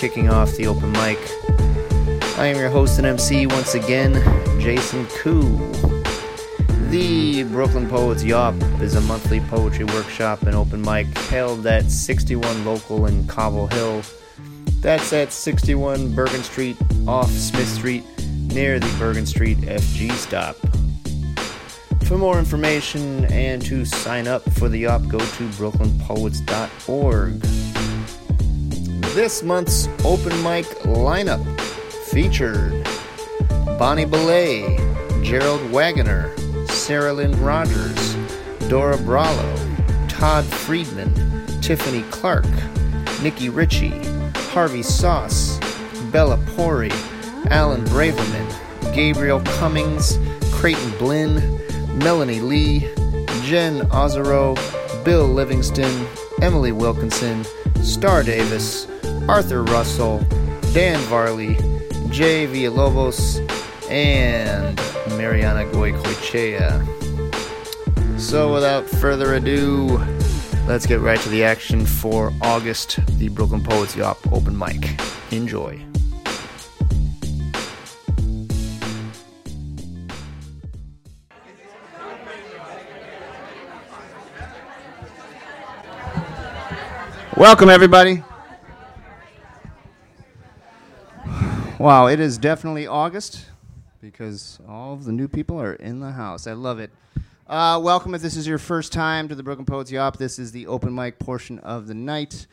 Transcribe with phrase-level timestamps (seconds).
[0.00, 1.18] kicking off the open mic.
[2.38, 4.14] I am your host and MC once again,
[4.58, 5.58] Jason Koo.
[6.88, 12.64] The Brooklyn Poets Yawp is a monthly poetry workshop and open mic held at 61
[12.64, 14.00] Local in Cobble Hill.
[14.80, 20.56] That's at 61 Bergen Street off Smith Street near the Bergen Street FG stop.
[22.06, 27.59] For more information and to sign up for the Yawp, go to brooklynpoets.org.
[29.14, 31.44] This month's open mic lineup
[32.12, 32.86] featured
[33.76, 34.76] Bonnie Belay,
[35.24, 36.32] Gerald Wagoner,
[36.68, 38.14] Sarah Lynn Rogers,
[38.68, 41.12] Dora Bralo, Todd Friedman,
[41.60, 42.46] Tiffany Clark,
[43.20, 44.00] Nikki Ritchie,
[44.52, 45.58] Harvey Sauce,
[46.12, 46.92] Bella Pori,
[47.50, 50.20] Alan Braverman, Gabriel Cummings,
[50.52, 51.58] Creighton Blinn,
[51.98, 52.80] Melanie Lee,
[53.42, 54.54] Jen Ozero,
[55.04, 56.06] Bill Livingston,
[56.40, 57.44] Emily Wilkinson,
[57.82, 58.86] Star Davis,
[59.28, 60.18] Arthur Russell,
[60.72, 61.54] Dan Varley,
[62.10, 63.38] Jay Villalobos,
[63.90, 64.76] and
[65.16, 66.86] Mariana Goicoechea.
[68.18, 69.98] So, without further ado,
[70.66, 75.00] let's get right to the action for August, the Brooklyn Poets Yawp open mic.
[75.30, 75.80] Enjoy.
[87.36, 88.22] Welcome, everybody.
[91.80, 93.46] Wow, it is definitely August
[94.02, 96.46] because all of the new people are in the house.
[96.46, 96.90] I love it.
[97.46, 100.18] Uh, welcome if this is your first time to the Brooklyn Poets Yawp.
[100.18, 102.46] This is the open mic portion of the night.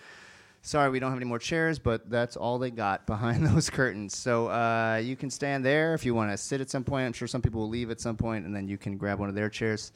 [0.62, 4.16] Sorry, we don't have any more chairs, but that's all they got behind those curtains.
[4.16, 7.06] So uh, you can stand there if you want to sit at some point.
[7.06, 9.28] I'm sure some people will leave at some point, and then you can grab one
[9.28, 9.92] of their chairs.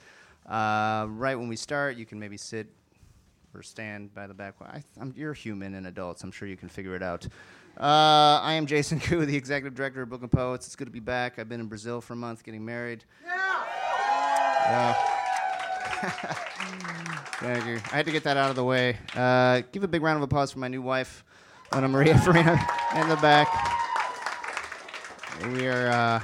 [0.46, 2.68] Uh, right when we start, you can maybe sit
[3.54, 4.56] or stand by the back.
[4.62, 4.82] I,
[5.16, 6.22] you're human and adults.
[6.22, 7.26] I'm sure you can figure it out.
[7.80, 10.68] Uh, I am Jason Koo, the executive director of Brooklyn Poets.
[10.68, 11.40] It's good to be back.
[11.40, 13.04] I've been in Brazil for a month getting married.
[13.26, 14.94] Yeah.
[17.42, 17.76] Thank you.
[17.92, 18.98] I had to get that out of the way.
[19.16, 21.24] Uh, give a big round of applause for my new wife,
[21.72, 22.60] Ana Maria Farina,
[22.96, 23.48] in the back.
[25.54, 25.88] We are.
[25.88, 26.20] Uh,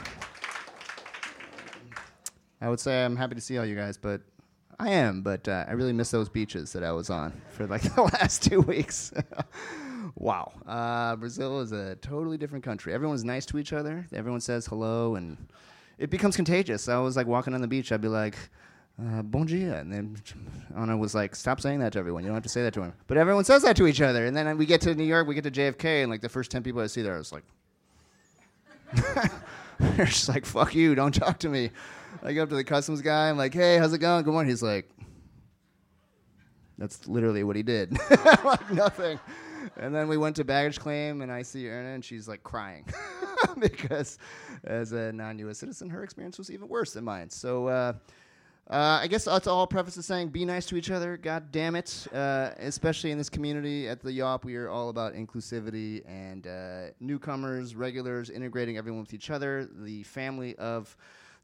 [2.61, 4.21] I would say I'm happy to see all you guys, but
[4.79, 5.21] I am.
[5.21, 8.43] But uh, I really miss those beaches that I was on for like the last
[8.43, 9.11] two weeks.
[10.17, 10.51] Wow.
[10.65, 12.93] Uh, Brazil is a totally different country.
[12.93, 14.05] Everyone's nice to each other.
[14.13, 15.37] Everyone says hello, and
[15.97, 16.89] it becomes contagious.
[16.89, 17.91] I was like walking on the beach.
[17.91, 18.35] I'd be like,
[19.01, 20.17] uh, "Bon dia," and then
[20.75, 22.23] Anna was like, "Stop saying that to everyone.
[22.23, 24.25] You don't have to say that to him." But everyone says that to each other.
[24.25, 25.27] And then we get to New York.
[25.27, 27.31] We get to JFK, and like the first ten people I see there, I was
[27.31, 27.43] like,
[29.79, 30.95] they're just like, "Fuck you!
[30.95, 31.71] Don't talk to me."
[32.23, 33.29] I go up to the customs guy.
[33.29, 34.23] I'm like, "Hey, how's it going?
[34.23, 34.89] Good morning." He's like,
[36.77, 37.97] "That's literally what he did."
[38.43, 39.19] like nothing.
[39.75, 42.85] And then we went to baggage claim, and I see Erna, and she's like crying
[43.59, 44.17] because,
[44.63, 45.57] as a non-U.S.
[45.57, 47.29] citizen, her experience was even worse than mine.
[47.29, 47.93] So, uh,
[48.69, 51.15] uh, I guess that's all preface is saying be nice to each other.
[51.15, 52.05] God damn it!
[52.13, 56.91] Uh, especially in this community at the Yawp, we are all about inclusivity and uh,
[56.99, 59.69] newcomers, regulars, integrating everyone with each other.
[59.71, 60.97] The family of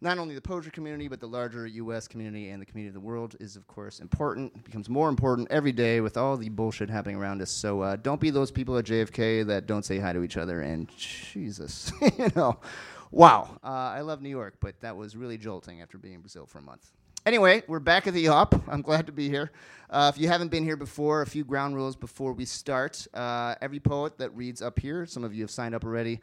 [0.04, 2.08] not only the poetry community, but the larger U.S.
[2.08, 4.52] community and the community of the world is, of course, important.
[4.56, 7.50] It becomes more important every day with all the bullshit happening around us.
[7.50, 10.62] So uh, don't be those people at JFK that don't say hi to each other.
[10.62, 12.60] And Jesus, you know,
[13.12, 13.58] wow.
[13.64, 16.60] Uh, I love New York, but that was really jolting after being in Brazil for
[16.60, 16.92] a month.
[17.26, 18.62] Anyway, we're back at the Yawp.
[18.68, 19.52] I'm glad to be here.
[19.90, 23.08] Uh, if you haven't been here before, a few ground rules before we start.
[23.14, 26.20] Uh, every poet that reads up here, some of you have signed up already.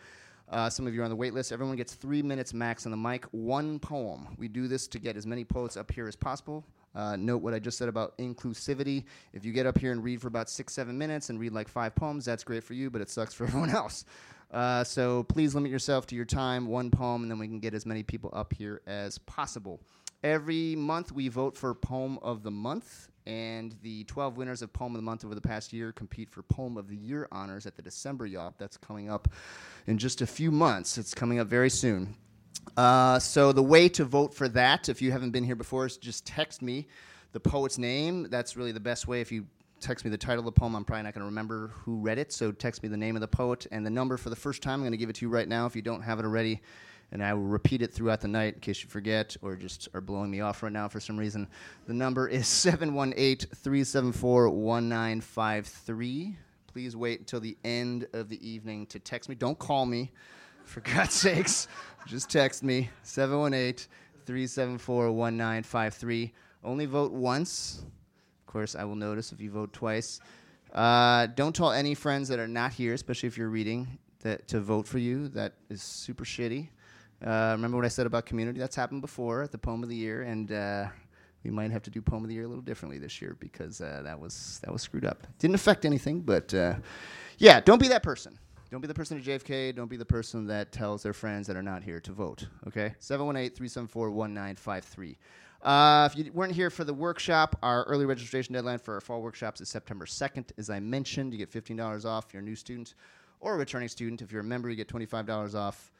[0.50, 1.52] Uh, some of you are on the wait list.
[1.52, 4.26] Everyone gets three minutes max on the mic, one poem.
[4.36, 6.64] We do this to get as many poets up here as possible.
[6.92, 9.04] Uh, note what I just said about inclusivity.
[9.32, 11.68] If you get up here and read for about six, seven minutes and read like
[11.68, 14.04] five poems, that's great for you, but it sucks for everyone else.
[14.50, 17.72] Uh, so please limit yourself to your time, one poem, and then we can get
[17.72, 19.80] as many people up here as possible.
[20.24, 24.94] Every month we vote for Poem of the Month, and the 12 winners of Poem
[24.94, 27.76] of the Month over the past year compete for Poem of the Year honors at
[27.76, 28.54] the December Yawp.
[28.58, 29.28] That's coming up
[29.86, 30.98] in just a few months.
[30.98, 32.16] It's coming up very soon.
[32.76, 35.96] Uh, so the way to vote for that, if you haven't been here before, is
[35.96, 36.86] just text me
[37.32, 38.28] the poet's name.
[38.30, 39.20] That's really the best way.
[39.20, 39.46] If you
[39.80, 42.18] text me the title of the poem, I'm probably not going to remember who read
[42.18, 42.32] it.
[42.32, 44.74] So text me the name of the poet and the number for the first time.
[44.74, 46.60] I'm going to give it to you right now if you don't have it already.
[47.12, 50.00] And I will repeat it throughout the night in case you forget or just are
[50.00, 51.48] blowing me off right now for some reason.
[51.86, 56.36] The number is 718 374 1953.
[56.72, 59.34] Please wait until the end of the evening to text me.
[59.34, 60.12] Don't call me
[60.64, 61.66] for God's sakes,
[62.06, 63.86] just text me 718
[64.24, 66.32] 374 1953.
[66.62, 67.82] Only vote once.
[68.40, 70.20] Of course, I will notice if you vote twice.
[70.72, 74.60] Uh, don't tell any friends that are not here, especially if you're reading, that to
[74.60, 75.28] vote for you.
[75.28, 76.68] That is super shitty.
[77.24, 78.58] Uh, remember what I said about community?
[78.58, 80.86] That's happened before at the Poem of the Year, and uh,
[81.44, 83.80] we might have to do Poem of the Year a little differently this year because
[83.80, 85.26] uh, that was that was screwed up.
[85.38, 86.74] Didn't affect anything, but uh,
[87.38, 88.38] yeah, don't be that person.
[88.70, 89.74] Don't be the person at JFK.
[89.74, 92.46] Don't be the person that tells their friends that are not here to vote.
[92.68, 92.94] Okay?
[93.00, 95.18] 718 374 1953.
[95.62, 99.22] Uh, if you weren't here for the workshop, our early registration deadline for our fall
[99.22, 100.52] workshops is September 2nd.
[100.56, 102.94] As I mentioned, you get $15 off if you're a new student
[103.40, 104.22] or a returning student.
[104.22, 105.90] If you're a member, you get $25 off.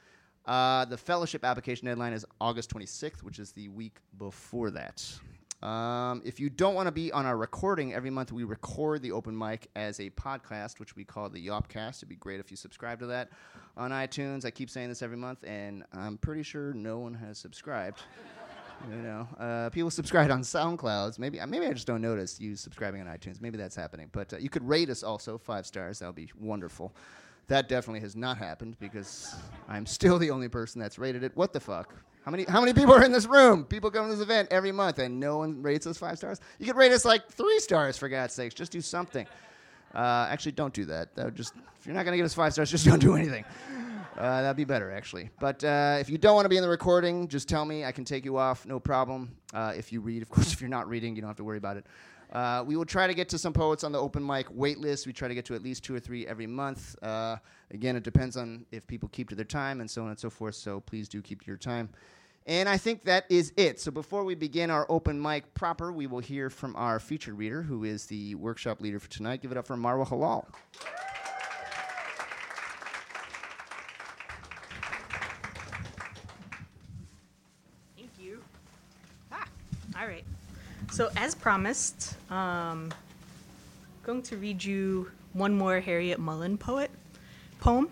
[0.47, 5.05] Uh, the fellowship application deadline is August 26th, which is the week before that.
[5.63, 9.13] Um, if you don't want to be on our recording, every month we record the
[9.13, 11.99] open mic as a podcast, which we call the Yawpcast.
[11.99, 13.29] It'd be great if you subscribe to that
[13.77, 14.47] on iTunes.
[14.47, 18.01] I keep saying this every month, and I'm pretty sure no one has subscribed.
[18.91, 21.19] you know, uh, people subscribe on SoundClouds.
[21.19, 23.43] Maybe uh, maybe I just don't notice you subscribing on iTunes.
[23.43, 24.09] Maybe that's happening.
[24.13, 25.99] But uh, you could rate us also five stars.
[25.99, 26.95] That would be wonderful.
[27.51, 29.35] That definitely has not happened because
[29.69, 31.33] I'm still the only person that's rated it.
[31.35, 31.93] What the fuck?
[32.25, 33.65] How many how many people are in this room?
[33.65, 36.41] People come to this event every month and no one rates us five stars.
[36.61, 38.55] You could rate us like three stars for God's sakes.
[38.55, 39.27] Just do something.
[39.93, 41.13] Uh, actually, don't do that.
[41.17, 43.45] that just if you're not gonna give us five stars, just don't do anything.
[44.17, 45.31] Uh, that'd be better, actually.
[45.41, 47.85] But uh, if you don't want to be in the recording, just tell me.
[47.85, 49.35] I can take you off, no problem.
[49.53, 51.59] Uh, if you read, of course, if you're not reading, you don't have to worry
[51.59, 51.87] about it.
[52.33, 55.07] Uh, we will try to get to some poets on the open mic wait list.
[55.07, 56.97] We try to get to at least two or three every month.
[57.03, 57.37] Uh,
[57.73, 60.31] again, it depends on if people keep to their time and so on and so
[60.31, 60.55] forth.
[60.55, 61.89] So please do keep to your time.
[62.47, 63.81] And I think that is it.
[63.81, 67.63] So before we begin our open mic proper, we will hear from our featured reader,
[67.63, 69.43] who is the workshop leader for tonight.
[69.43, 70.47] Give it up for Marwa Helal.
[77.97, 78.43] Thank you.
[79.31, 79.45] Ah,
[80.01, 80.25] all right.
[80.91, 82.93] So as promised, um,
[84.03, 86.91] going to read you one more Harryette Mullen poet
[87.61, 87.89] poem,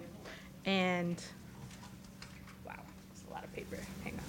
[0.66, 1.22] and
[2.66, 2.74] wow,
[3.12, 3.78] it's a lot of paper.
[4.02, 4.20] Hang on.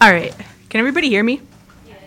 [0.00, 0.34] All right.
[0.68, 1.40] Can everybody hear me?
[1.86, 1.98] Yes.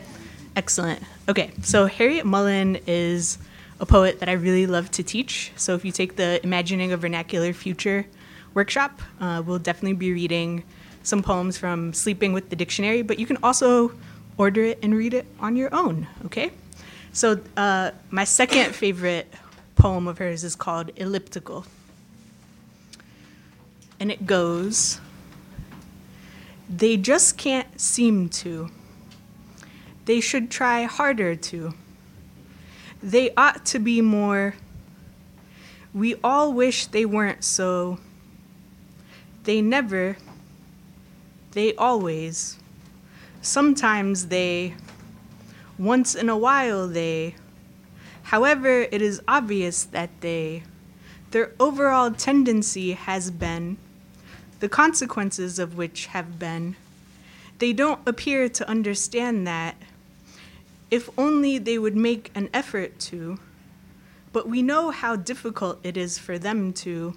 [0.56, 1.02] Excellent.
[1.30, 3.38] Okay, so Harryette Mullen is
[3.80, 5.52] a poet that I really love to teach.
[5.56, 8.06] So if you take the Imagining a Vernacular Future
[8.54, 10.64] workshop, uh, we'll definitely be reading
[11.06, 13.92] some poems from Sleeping with the Dictionary, but you can also
[14.38, 16.52] order it and read it on your own, okay?
[17.14, 19.32] So, uh, my second favorite
[19.76, 21.66] poem of hers is called Elliptical.
[24.00, 25.00] And it goes
[26.70, 28.70] They just can't seem to.
[30.06, 31.74] They should try harder to.
[33.02, 34.56] They ought to be more.
[35.94, 38.00] We all wish they weren't so.
[39.44, 40.18] They never
[41.56, 42.60] they always.
[43.42, 44.76] Sometimes they.
[45.80, 47.34] Once in a while they.
[48.24, 50.64] However, it is obvious that they.
[51.32, 53.78] Their overall tendency has been.
[54.60, 56.76] The consequences of which have been.
[57.60, 59.76] They don't appear to understand that.
[60.92, 63.40] If only they would make an effort to.
[64.34, 67.16] But we know how difficult it is for them to.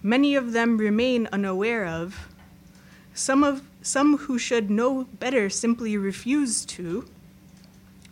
[0.00, 2.28] Many of them remain unaware of
[3.14, 7.06] some, of, some who should know better simply refuse to.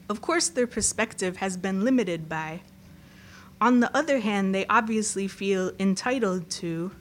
[0.09, 2.61] Of course, their perspective has been limited by.
[3.61, 6.93] On the other hand, they obviously feel entitled to.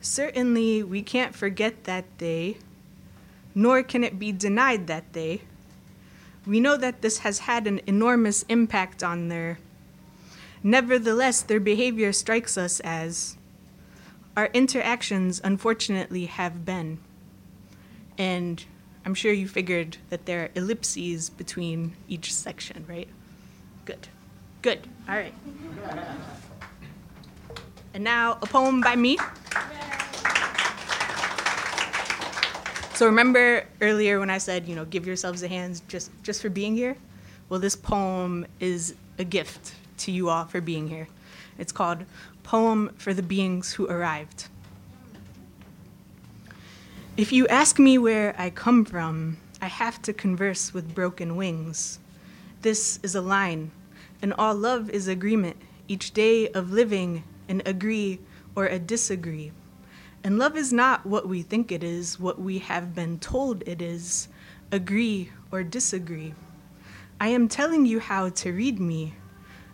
[0.00, 2.58] Certainly, we can't forget that they,
[3.54, 5.42] nor can it be denied that they.
[6.46, 9.58] We know that this has had an enormous impact on their.
[10.62, 13.36] Nevertheless, their behavior strikes us as
[14.36, 16.98] our interactions, unfortunately, have been.
[18.18, 18.64] And
[19.04, 23.08] I'm sure you figured that there are ellipses between each section, right?
[23.84, 24.08] Good.
[24.62, 24.86] Good.
[25.08, 25.34] All right.
[27.94, 29.18] And now a poem by me.
[32.94, 36.48] So remember earlier when I said, you know, give yourselves a hand just just for
[36.48, 36.96] being here?
[37.48, 41.08] Well, this poem is a gift to you all for being here.
[41.58, 42.04] It's called
[42.42, 44.48] Poem for the Beings Who Arrived.
[47.16, 51.98] If you ask me where I come from, I have to converse with broken wings.
[52.62, 53.70] This is a line,
[54.20, 55.56] and all love is agreement,
[55.88, 58.18] each day of living, an agree
[58.56, 59.52] or a disagree.
[60.24, 63.80] And love is not what we think it is, what we have been told it
[63.80, 64.28] is,
[64.70, 66.34] agree or disagree.
[67.20, 69.14] I am telling you how to read me,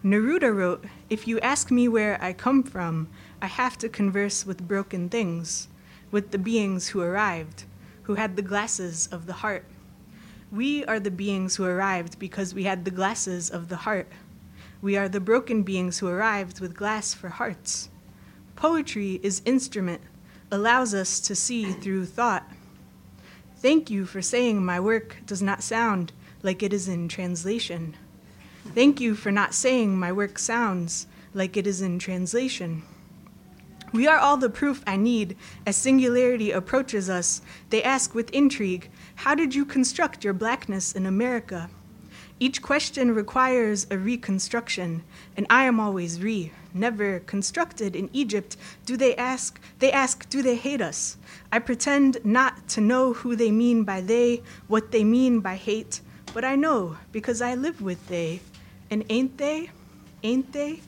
[0.05, 3.09] Neruda wrote, If you ask me where I come from,
[3.41, 5.69] I have to converse with broken things,
[6.11, 7.65] with the beings who arrived,
[8.03, 9.65] who had the glasses of the heart.
[10.53, 14.09] We are the beings who arrived because we had the glasses of the heart.
[14.83, 17.88] We are the broken beings who arrived with glass for hearts.
[18.55, 20.03] Poetry is instrument,
[20.50, 22.47] allows us to see through thought.
[23.57, 26.12] Thank you for saying my work does not sound
[26.43, 27.97] like it is in translation.
[28.75, 32.83] Thank you for not saying my work sounds like it is in translation.
[33.93, 37.41] We are all the proof I need as singularity approaches us.
[37.71, 41.71] They ask with intrigue, How did you construct your blackness in America?
[42.39, 45.03] Each question requires a reconstruction,
[45.37, 48.57] and I am always re, never constructed in Egypt.
[48.85, 49.59] Do they ask?
[49.79, 51.17] They ask, Do they hate us?
[51.51, 56.03] I pretend not to know who they mean by they, what they mean by hate,
[56.35, 58.41] but I know because I live with they.
[58.90, 59.71] And ain't they?
[60.23, 60.80] Ain't they?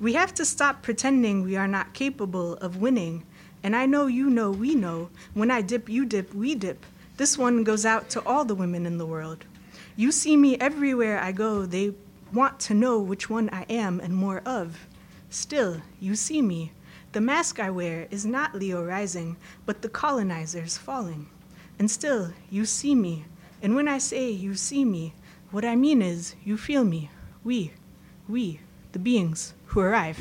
[0.00, 3.24] We have to stop pretending we are not capable of winning.
[3.62, 5.10] And I know you know we know.
[5.34, 6.86] When I dip, you dip, we dip.
[7.16, 9.44] This one goes out to all the women in the world.
[9.96, 11.66] You see me everywhere I go.
[11.66, 11.94] They
[12.32, 14.86] want to know which one I am and more of.
[15.28, 16.72] Still, you see me.
[17.12, 21.28] The mask I wear is not Leo rising, but the colonizers falling.
[21.78, 23.24] And still, you see me.
[23.60, 25.14] And when I say you see me,
[25.50, 27.10] what I mean is you feel me.
[27.48, 27.72] We,
[28.28, 28.60] we,
[28.92, 30.18] the beings who arrive.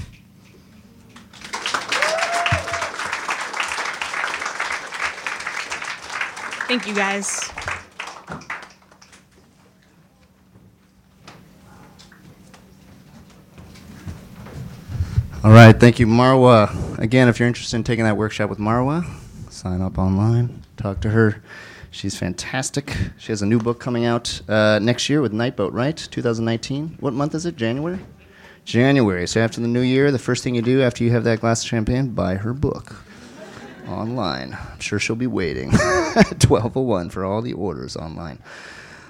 [6.69, 7.51] Thank you guys.
[15.43, 16.97] All right, thank you, Marwa.
[16.97, 19.05] Again, if you're interested in taking that workshop with Marwa,
[19.51, 21.43] sign up online, talk to her.
[21.97, 22.95] She's fantastic.
[23.17, 25.97] She has a new book coming out uh, next year with Nightboat, right?
[25.97, 26.97] 2019.
[26.99, 27.55] What month is it?
[27.55, 27.99] January?
[28.65, 29.25] January.
[29.25, 31.63] So after the new year, the first thing you do after you have that glass
[31.63, 32.95] of champagne, buy her book
[33.87, 34.53] online.
[34.53, 38.39] I'm sure she'll be waiting at 1201 for all the orders online.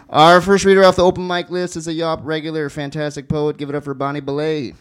[0.09, 3.57] Our first reader off the open mic list is a Yawp regular, fantastic poet.
[3.57, 4.73] Give it up for Bonnie Belay.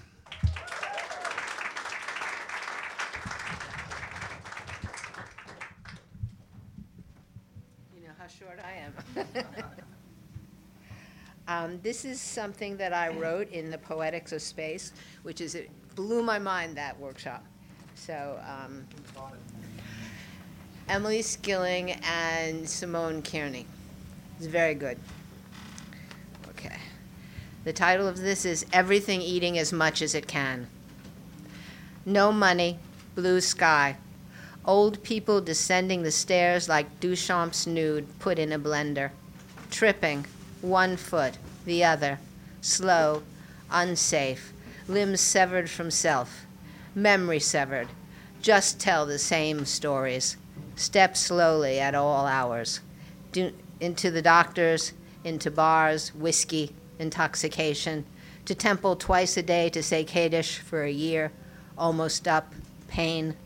[7.95, 8.95] You know how short I am.
[11.49, 15.71] Um, this is something that I wrote in the Poetics of Space, which is it
[15.95, 17.45] blew my mind that workshop.
[17.95, 18.85] So um,
[20.89, 23.67] Emily Skillings and Simone Kearney.
[24.39, 24.99] It's very good.
[26.51, 26.77] Okay.
[27.65, 30.69] The title of this is Everything Eating as Much as It Can.
[32.05, 32.79] No money,
[33.15, 33.97] blue sky.
[34.65, 39.11] Old people descending the stairs like Duchamp's nude put in a blender.
[39.71, 40.27] Tripping,
[40.61, 42.19] one foot, the other.
[42.61, 43.23] Slow,
[43.71, 44.53] unsafe,
[44.89, 46.47] limbs severed from self.
[46.95, 47.89] Memory severed.
[48.41, 50.37] Just tell the same stories.
[50.75, 52.81] Step slowly at all hours.
[53.33, 54.93] Do, into the doctors,
[55.25, 58.05] into bars, whiskey, intoxication.
[58.45, 61.33] To temple twice a day to say Kaddish for a year.
[61.77, 62.55] Almost up,
[62.89, 63.37] pain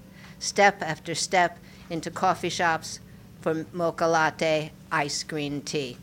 [0.41, 2.99] step after step into coffee shops
[3.41, 5.97] for mocha latte, ice green tea.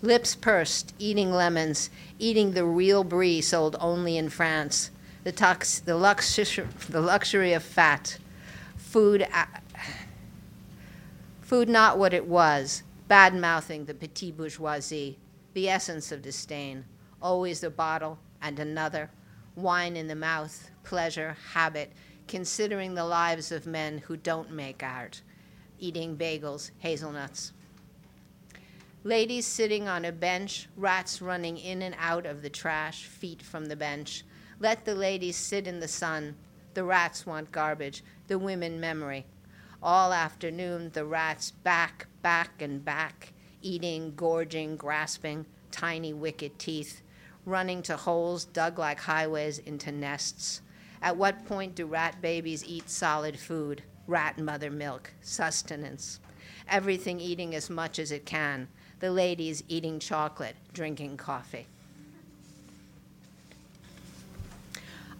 [0.00, 1.90] Lips pursed, eating lemons,
[2.20, 4.92] eating the real brie sold only in France,
[5.24, 8.18] the, tox- the, luxury, the luxury of fat,
[8.76, 9.60] food, a-
[11.40, 15.18] food not what it was, bad mouthing the petit bourgeoisie,
[15.54, 16.84] the essence of disdain,
[17.20, 19.10] always a bottle and another,
[19.56, 21.92] wine in the mouth, pleasure, habit,
[22.28, 25.22] considering the lives of men who don't make art,
[25.80, 27.52] eating bagels, hazelnuts.
[29.08, 33.64] Ladies sitting on a bench, rats running in and out of the trash, feet from
[33.64, 34.22] the bench.
[34.60, 36.36] Let the ladies sit in the sun.
[36.74, 39.24] The rats want garbage, the women memory.
[39.82, 47.00] All afternoon, the rats back, back, and back, eating, gorging, grasping, tiny wicked teeth,
[47.46, 50.60] running to holes dug like highways into nests.
[51.00, 56.20] At what point do rat babies eat solid food, rat mother milk, sustenance?
[56.68, 58.68] Everything eating as much as it can.
[59.00, 61.66] The ladies eating chocolate, drinking coffee.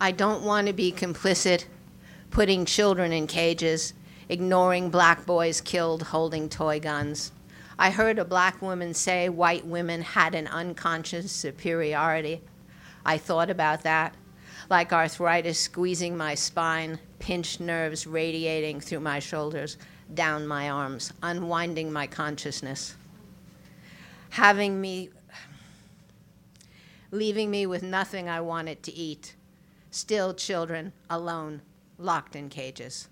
[0.00, 1.64] I don't want to be complicit,
[2.30, 3.94] putting children in cages,
[4.28, 7.32] ignoring black boys killed holding toy guns.
[7.78, 12.40] I heard a black woman say white women had an unconscious superiority.
[13.04, 14.14] I thought about that
[14.70, 19.78] like arthritis squeezing my spine, pinched nerves radiating through my shoulders,
[20.12, 22.94] down my arms, unwinding my consciousness.
[24.30, 25.10] Having me
[27.10, 29.34] leaving me with nothing I wanted to eat.
[29.90, 31.62] Still children, alone,
[31.98, 33.08] locked in cages.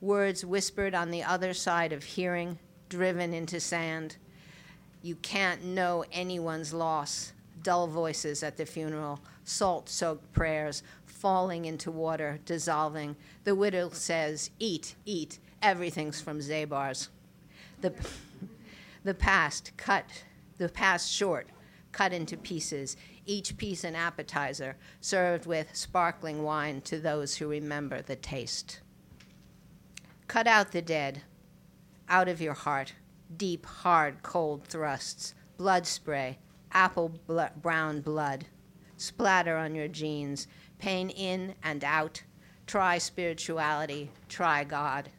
[0.00, 4.16] Words whispered on the other side of hearing, driven into sand.
[5.02, 7.32] You can't know anyone's loss.
[7.62, 13.16] Dull voices at the funeral, salt soaked prayers, falling into water, dissolving.
[13.44, 17.08] The widow says, Eat, eat, everything's from Zabar's.
[17.80, 17.92] The,
[19.04, 20.24] the past cut,
[20.58, 21.48] the past short,
[21.92, 28.02] cut into pieces, each piece an appetizer, served with sparkling wine to those who remember
[28.02, 28.80] the taste.
[30.26, 31.22] Cut out the dead,
[32.08, 32.94] out of your heart,
[33.36, 36.38] deep, hard, cold thrusts, blood spray,
[36.72, 38.46] apple bl- brown blood,
[38.96, 40.46] splatter on your jeans,
[40.78, 42.22] pain in and out.
[42.66, 45.10] Try spirituality, try God.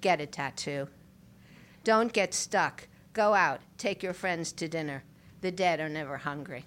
[0.00, 0.88] Get a tattoo.
[1.84, 2.88] Don't get stuck.
[3.12, 5.02] Go out, take your friends to dinner.
[5.40, 6.64] The dead are never hungry.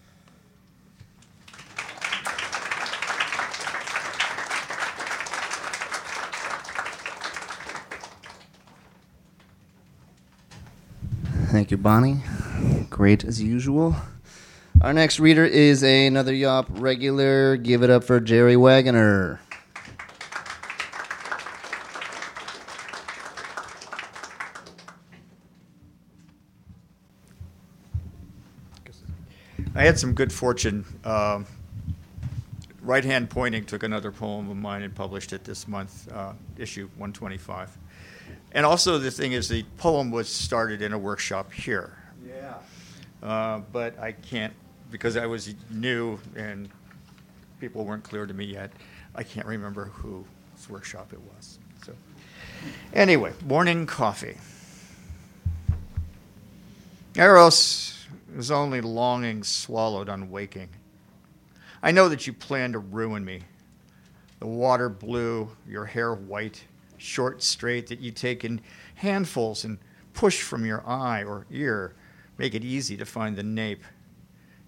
[11.53, 12.17] Thank you, Bonnie.
[12.89, 13.95] Great as usual.
[14.81, 17.55] Our next reader is another Yawp regular.
[17.57, 19.39] Give it up for Jerry Wagoner.
[29.83, 30.85] I had some good fortune.
[31.03, 31.45] Um,
[32.81, 36.85] right Hand Pointing took another poem of mine and published it this month, uh, issue
[36.95, 37.77] 125.
[38.53, 41.97] And also, the thing is, the poem was started in a workshop here.
[42.25, 42.53] Yeah.
[43.21, 44.53] Uh, but I can't,
[44.89, 46.69] because I was new and
[47.59, 48.71] people weren't clear to me yet,
[49.15, 50.23] I can't remember whose
[50.69, 51.59] workshop it was.
[51.85, 51.91] So,
[52.93, 54.37] anyway, morning coffee.
[57.17, 57.92] Eros
[58.35, 60.69] is only longing swallowed on waking.
[61.81, 63.41] I know that you plan to ruin me.
[64.39, 66.63] The water blue, your hair white,
[66.97, 68.61] short, straight, that you take in
[68.95, 69.77] handfuls and
[70.13, 71.95] push from your eye or ear,
[72.37, 73.83] make it easy to find the nape.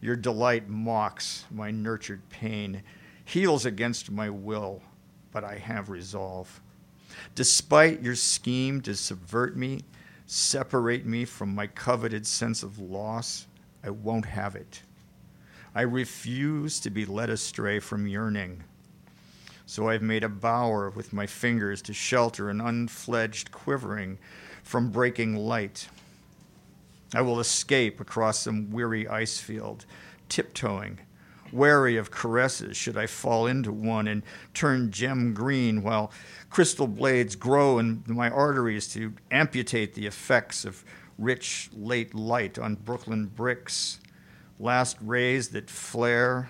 [0.01, 2.83] Your delight mocks my nurtured pain,
[3.23, 4.81] heals against my will,
[5.31, 6.61] but I have resolve.
[7.33, 9.81] Despite your scheme to subvert me,
[10.25, 13.47] separate me from my coveted sense of loss,
[13.85, 14.81] I won't have it.
[15.75, 18.63] I refuse to be led astray from yearning.
[19.67, 24.17] So I've made a bower with my fingers to shelter an unfledged quivering
[24.63, 25.87] from breaking light.
[27.13, 29.85] I will escape across some weary ice field,
[30.29, 30.99] tiptoeing,
[31.51, 36.11] wary of caresses should I fall into one and turn gem green while
[36.49, 40.83] crystal blades grow in my arteries to amputate the effects of
[41.17, 43.99] rich late light on Brooklyn bricks,
[44.59, 46.49] last rays that flare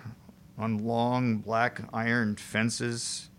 [0.58, 3.30] on long black iron fences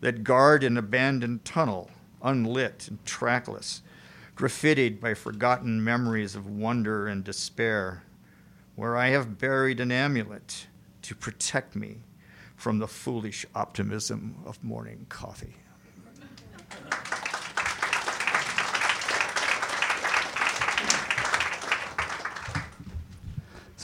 [0.00, 1.90] that guard an abandoned tunnel,
[2.22, 3.82] unlit and trackless,
[4.36, 8.02] graffitied by forgotten memories of wonder and despair,
[8.74, 10.66] where I have buried an amulet
[11.02, 11.98] to protect me
[12.56, 15.54] from the foolish optimism of morning coffee.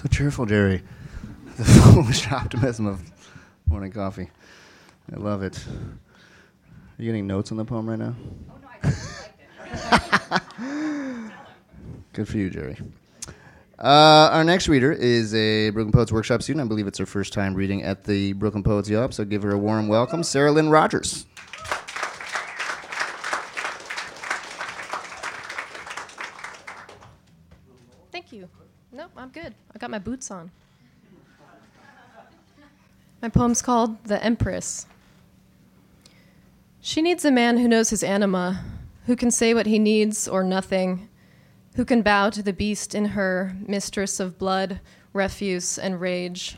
[0.00, 0.82] So cheerful, Jerry.
[1.58, 3.02] The foolish optimism of
[3.66, 4.30] morning coffee.
[5.14, 5.62] I love it.
[5.68, 8.14] Are you getting notes on the poem right now?
[8.50, 8.78] Oh, no, I
[11.26, 11.32] it.
[12.14, 12.78] Good for you, Jerry.
[13.78, 16.64] Uh, our next reader is a Brooklyn Poets Workshop student.
[16.64, 19.50] I believe it's her first time reading at the Brooklyn Poets Yawp, so give her
[19.50, 20.22] a warm welcome.
[20.22, 21.26] Sarah Lynn Rogers.
[28.10, 28.48] Thank you.
[28.92, 29.54] Nope, I'm good.
[29.74, 30.50] I got my boots on.
[33.22, 34.86] My poem's called The Empress.
[36.80, 38.64] She needs a man who knows his anima,
[39.06, 41.08] who can say what he needs or nothing,
[41.76, 44.80] who can bow to the beast in her, mistress of blood,
[45.12, 46.56] refuse, and rage,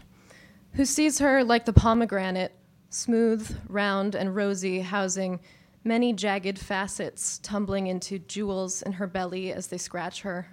[0.75, 2.55] who sees her like the pomegranate,
[2.91, 5.41] smooth, round, and rosy, housing
[5.85, 10.47] many jagged facets tumbling into jewels in her belly as they scratch her.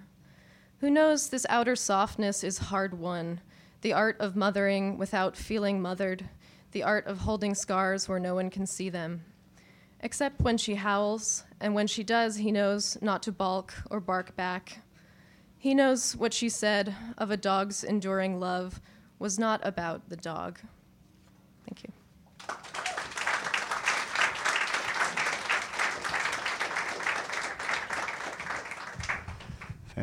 [0.80, 3.42] Who knows this outer softness is hard won,
[3.82, 6.26] the art of mothering without feeling mothered,
[6.72, 9.22] the art of holding scars where no one can see them.
[10.00, 14.34] Except when she howls, and when she does, he knows not to balk or bark
[14.36, 14.80] back.
[15.58, 18.80] He knows what she said of a dog's enduring love
[19.18, 20.60] was not about the dog.
[21.68, 21.92] Thank you.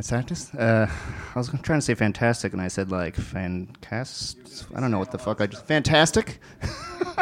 [0.03, 0.59] Fantastic.
[0.59, 0.85] Uh,
[1.33, 4.65] I was trying to say fantastic, and I said like fancast.
[4.75, 5.65] I don't know what the fuck I just.
[5.65, 6.39] Fantastic.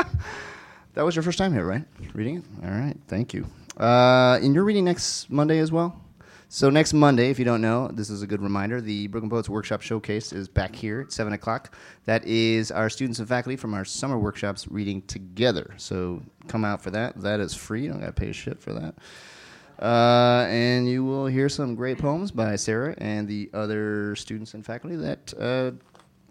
[0.93, 1.85] that was your first time here, right?
[2.13, 2.43] Reading it.
[2.65, 2.97] All right.
[3.07, 3.47] Thank you.
[3.79, 6.01] Uh, and you're reading next Monday as well.
[6.49, 8.81] So next Monday, if you don't know, this is a good reminder.
[8.81, 11.73] The Brooklyn Poets Workshop Showcase is back here at seven o'clock.
[12.03, 15.73] That is our students and faculty from our summer workshops reading together.
[15.77, 17.21] So come out for that.
[17.21, 17.83] That is free.
[17.83, 18.95] You don't got to pay shit for that.
[19.79, 24.65] Uh, and you will hear some great poems by Sarah and the other students and
[24.65, 25.71] faculty that uh,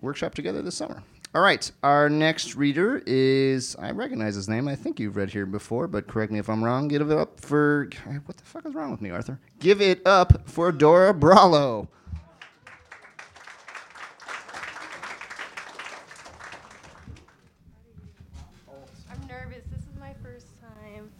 [0.00, 1.02] workshop together this summer.
[1.34, 4.68] All right, our next reader is I recognize his name.
[4.68, 6.86] I think you've read here before, but correct me if I'm wrong.
[6.86, 7.90] Give it up for
[8.24, 9.40] what the fuck is wrong with me, Arthur?
[9.58, 11.88] Give it up for Dora Bralo.
[19.10, 19.64] I'm nervous.
[19.72, 21.10] This is my first time.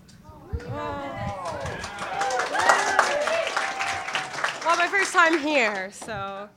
[5.31, 5.91] My here.
[5.91, 6.51] So,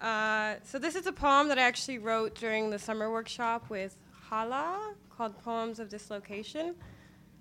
[0.00, 3.94] uh, so this is a poem that I actually wrote during the summer workshop with
[4.10, 6.76] Hala called "Poems of Dislocation."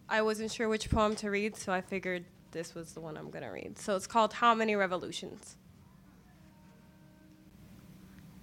[0.09, 3.29] I wasn't sure which poem to read, so I figured this was the one I'm
[3.29, 3.79] gonna read.
[3.79, 5.55] So it's called "How Many Revolutions."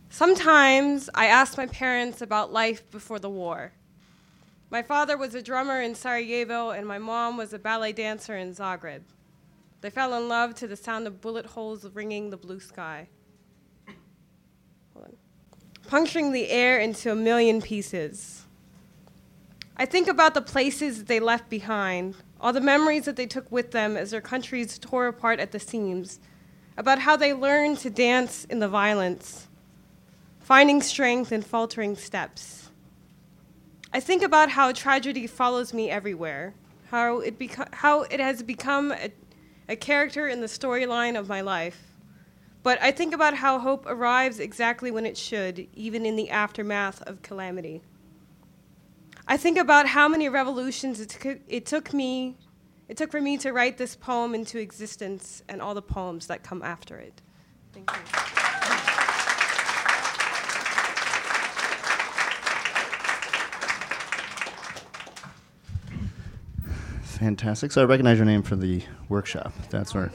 [0.09, 3.73] Sometimes I ask my parents about life before the war.
[4.71, 8.55] My father was a drummer in Sarajevo, and my mom was a ballet dancer in
[8.55, 9.03] Zagreb.
[9.83, 13.09] They fell in love to the sound of bullet holes ringing the blue sky.
[15.89, 18.47] Puncturing the air into a million pieces.
[19.77, 23.73] I think about the places they left behind, all the memories that they took with
[23.73, 26.21] them as their countries tore apart at the seams,
[26.77, 29.49] about how they learned to dance in the violence,
[30.39, 32.71] finding strength in faltering steps.
[33.93, 36.55] I think about how tragedy follows me everywhere,
[36.91, 39.11] how it, beco- how it has become a,
[39.73, 41.81] a character in the storyline of my life.
[42.63, 47.03] But I think about how hope arrives exactly when it should, even in the aftermath
[47.03, 47.81] of calamity.
[49.27, 52.37] I think about how many revolutions it, took it took me,
[52.89, 56.43] it took for me to write this poem into existence and all the poems that
[56.43, 57.23] come after it.
[57.73, 58.52] Thank you.
[67.23, 67.71] Fantastic.
[67.71, 69.53] So I recognize your name for the workshop.
[69.71, 70.11] That's where.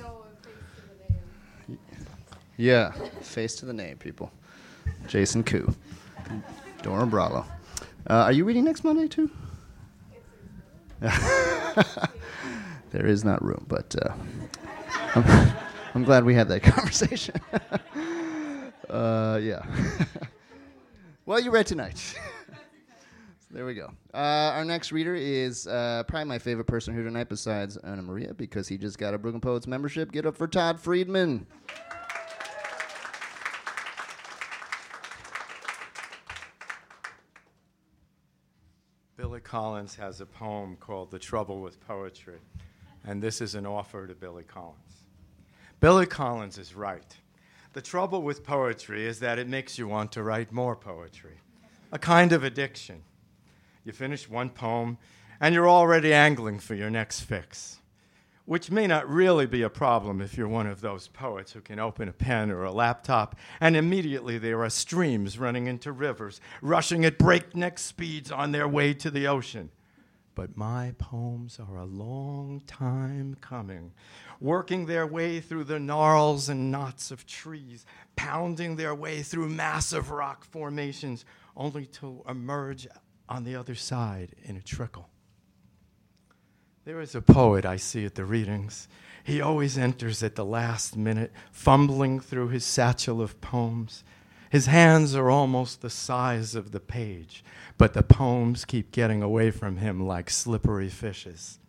[2.58, 2.92] Yeah,
[3.22, 4.30] face to the name, people.
[5.08, 5.74] Jason Koo,
[6.82, 7.46] Dora Bralo.
[8.10, 9.32] Uh, are you reading next Monday too?
[11.00, 11.14] there
[13.06, 14.12] is not room, but uh,
[15.16, 15.54] I'm,
[15.96, 17.36] I'm glad we had that conversation.
[18.90, 19.66] uh, yeah.
[21.26, 22.16] well, you read tonight.
[23.52, 23.92] There we go.
[24.14, 28.34] Uh, our next reader is uh, probably my favorite person here tonight, besides Anna Maria,
[28.34, 30.12] because he just got a Brooklyn Poets membership.
[30.12, 31.48] Get up for Todd Friedman.
[39.16, 42.40] Billy Collins has a poem called The Trouble with Poetry,
[43.06, 45.06] and this is an offer to Billy Collins.
[45.80, 47.16] Billy Collins is right.
[47.74, 51.38] The trouble with poetry is that it makes you want to write more poetry,
[51.92, 53.04] a kind of addiction.
[53.88, 54.98] You finish one poem,
[55.40, 57.80] and you're already angling for your next fix,
[58.44, 61.80] which may not really be a problem if you're one of those poets who can
[61.80, 67.06] open a pen or a laptop, and immediately there are streams running into rivers, rushing
[67.06, 69.70] at breakneck speeds on their way to the ocean.
[70.36, 73.94] But my poems are a long time coming,
[74.42, 77.86] working their way through the gnarls and knots of trees,
[78.18, 81.24] pounding their way through massive rock formations,
[81.56, 82.86] only to emerge
[83.30, 85.10] on the other side in a trickle.
[86.86, 88.88] There is a poet I see at the readings.
[89.24, 94.06] He always enters at the last minute, fumbling through his satchel of poems.
[94.50, 97.44] His hands are almost the size of the page,
[97.78, 101.60] but the poems keep getting away from him like slippery fishes.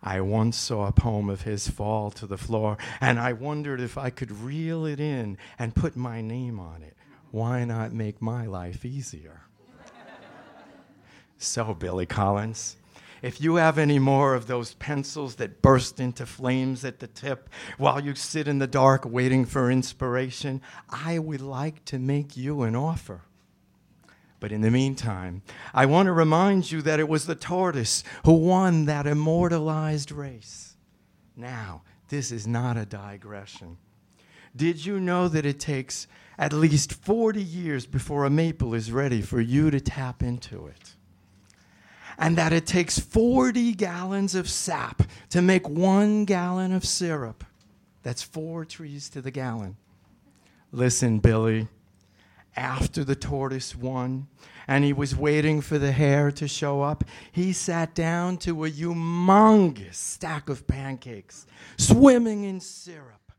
[0.00, 3.98] I once saw a poem of his fall to the floor, and I wondered if
[3.98, 6.96] I could reel it in and put my name on it.
[7.32, 9.45] Why not make my life easier?
[11.38, 12.76] So, Billy Collins,
[13.22, 17.48] if you have any more of those pencils that burst into flames at the tip
[17.78, 22.62] while you sit in the dark waiting for inspiration, I would like to make you
[22.62, 23.22] an offer.
[24.38, 28.34] But in the meantime, I want to remind you that it was the tortoise who
[28.34, 30.76] won that immortalized race.
[31.34, 33.78] Now, this is not a digression.
[34.54, 36.06] Did you know that it takes
[36.38, 40.95] at least 40 years before a maple is ready for you to tap into it?
[42.18, 47.44] And that it takes 40 gallons of sap to make one gallon of syrup.
[48.02, 49.76] That's four trees to the gallon.
[50.72, 51.68] Listen, Billy,
[52.56, 54.28] after the tortoise won
[54.66, 58.70] and he was waiting for the hare to show up, he sat down to a
[58.70, 63.32] humongous stack of pancakes swimming in syrup,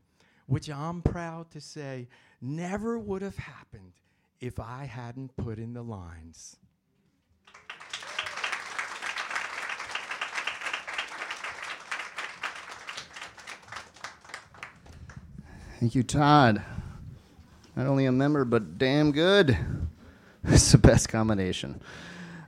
[0.46, 2.08] which I'm proud to say
[2.40, 3.92] never would have happened
[4.40, 6.56] if I hadn't put in the lines.
[15.78, 16.60] Thank you, Todd.
[17.76, 19.56] Not only a member, but damn good.
[20.44, 21.80] it's the best combination.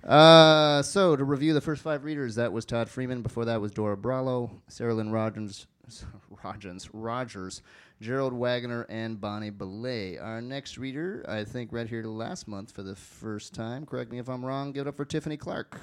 [0.02, 3.22] Uh, so, to review the first five readers, that was Todd Freeman.
[3.22, 5.68] Before that was Dora Bralo, Sarah Lynn Rogers,
[6.42, 7.62] Rogers, Rogers,
[8.00, 10.18] Gerald Wagner, and Bonnie Belay.
[10.18, 13.86] Our next reader, I think, read here last month for the first time.
[13.86, 14.72] Correct me if I'm wrong.
[14.72, 15.78] Give it up for Tiffany Clark.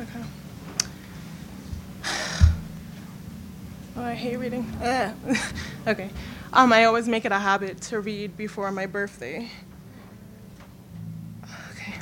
[0.00, 0.24] Okay.
[3.96, 4.64] Oh, I hate reading.
[4.80, 5.12] Eh.
[5.86, 6.10] okay.
[6.60, 9.48] Um, I always make it a habit to read before my birthday.
[11.70, 11.94] Okay.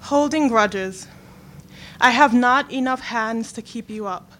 [0.00, 1.06] Holding grudges.
[2.00, 4.32] I have not enough hands to keep you up.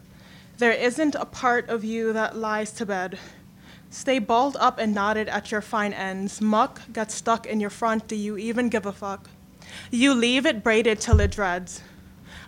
[0.57, 3.19] There isn't a part of you that lies to bed.
[3.91, 6.41] Stay balled up and knotted at your fine ends.
[6.41, 8.09] Muck gets stuck in your front.
[8.09, 9.29] Do you even give a fuck?
[9.91, 11.83] You leave it braided till it dreads.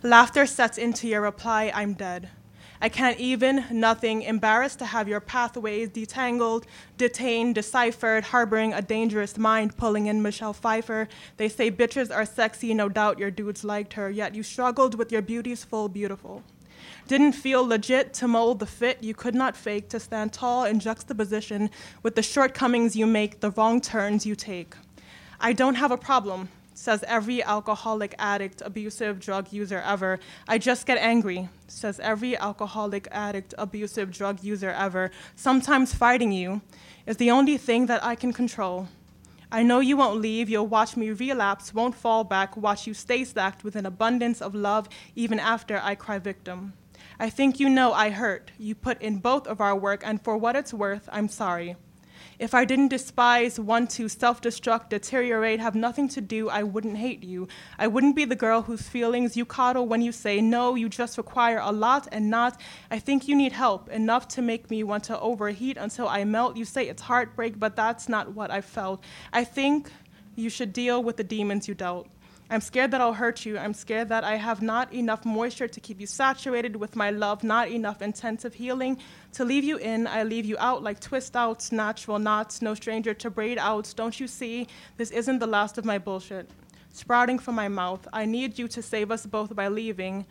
[0.03, 2.31] Laughter sets into your reply, I'm dead.
[2.83, 6.64] I can't even, nothing, embarrassed to have your pathways detangled,
[6.97, 11.07] detained, deciphered, harboring a dangerous mind, pulling in Michelle Pfeiffer.
[11.37, 15.12] They say bitches are sexy, no doubt your dudes liked her, yet you struggled with
[15.12, 16.43] your beauty's full beautiful.
[17.07, 20.81] Didn't feel legit to mold the fit you could not fake, to stand tall in
[20.81, 21.69] juxtaposition
[22.03, 24.75] with the shortcomings you make, the wrong turns you take.
[25.38, 26.49] I don't have a problem,
[26.81, 30.19] says every alcoholic addict, abusive drug user ever.
[30.49, 35.11] I just get angry, says every alcoholic addict, abusive drug user ever.
[35.37, 36.62] Sometimes fighting you
[37.05, 38.88] is the only thing that I can control.
[39.53, 43.25] I know you won't leave, you'll watch me relapse, won't fall back, watch you stay
[43.25, 46.73] stacked with an abundance of love even after I cry victim.
[47.19, 48.53] I think you know I hurt.
[48.59, 51.77] You put in both of our work, and for what it's worth, I'm sorry.
[52.40, 56.96] If I didn't despise, want to self destruct, deteriorate, have nothing to do, I wouldn't
[56.96, 57.48] hate you.
[57.79, 61.18] I wouldn't be the girl whose feelings you coddle when you say, no, you just
[61.18, 62.59] require a lot and not.
[62.90, 66.57] I think you need help, enough to make me want to overheat until I melt.
[66.57, 69.05] You say it's heartbreak, but that's not what I felt.
[69.35, 69.90] I think
[70.35, 72.09] you should deal with the demons you dealt.
[72.52, 73.56] I'm scared that I'll hurt you.
[73.56, 77.44] I'm scared that I have not enough moisture to keep you saturated with my love,
[77.44, 78.98] not enough intensive healing
[79.34, 80.08] to leave you in.
[80.08, 83.94] I leave you out like twist outs, natural knots, no stranger to braid outs.
[83.94, 84.66] Don't you see?
[84.96, 86.50] This isn't the last of my bullshit.
[86.92, 90.26] Sprouting from my mouth, I need you to save us both by leaving.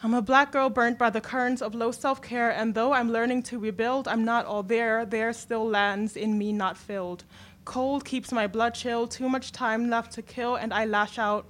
[0.00, 3.10] I'm a black girl burnt by the currents of low self care, and though I'm
[3.10, 5.04] learning to rebuild, I'm not all there.
[5.04, 7.24] There still lands in me not filled.
[7.68, 11.44] Cold keeps my blood chill, too much time left to kill, and I lash out.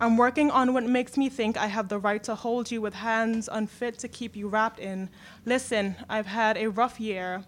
[0.00, 2.92] I'm working on what makes me think I have the right to hold you with
[2.92, 5.08] hands unfit to keep you wrapped in.
[5.46, 7.44] Listen, I've had a rough year,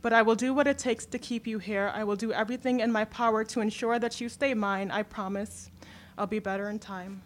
[0.00, 1.92] but I will do what it takes to keep you here.
[1.94, 5.70] I will do everything in my power to ensure that you stay mine, I promise.
[6.16, 7.20] I'll be better in time.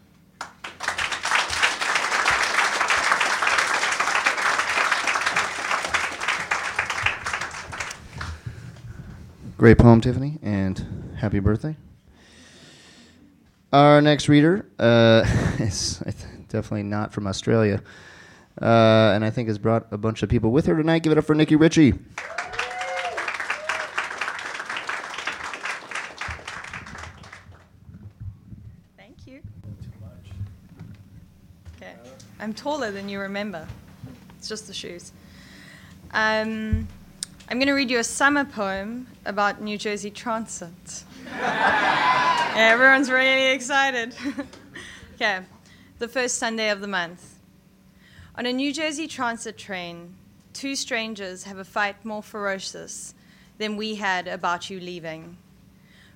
[9.61, 11.75] Great poem, Tiffany, and happy birthday.
[13.71, 15.23] Our next reader uh,
[15.59, 15.99] is
[16.49, 17.83] definitely not from Australia,
[18.59, 21.03] uh, and I think has brought a bunch of people with her tonight.
[21.03, 21.91] Give it up for Nikki Ritchie.
[28.97, 29.41] Thank you.
[31.75, 31.93] Okay.
[32.39, 33.67] I'm taller than you remember.
[34.39, 35.11] It's just the shoes.
[36.09, 36.87] Um,
[37.51, 41.03] I'm going to read you a summer poem about New Jersey Transit.
[42.55, 44.15] Everyone's really excited.
[45.15, 45.41] okay.
[45.99, 47.39] The first Sunday of the month.
[48.37, 50.15] On a New Jersey Transit train,
[50.53, 53.13] two strangers have a fight more ferocious
[53.57, 55.35] than we had about you leaving.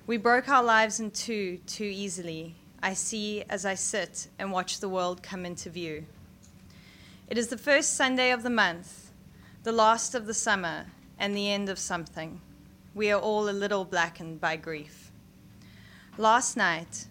[0.06, 2.54] We broke our lives in two too easily.
[2.82, 6.06] I see as I sit and watch the world come into view.
[7.28, 9.10] It is the first Sunday of the month,
[9.64, 10.86] the last of the summer,
[11.18, 12.40] and the end of something.
[12.94, 15.10] We are all a little blackened by grief.
[16.18, 17.06] Last night,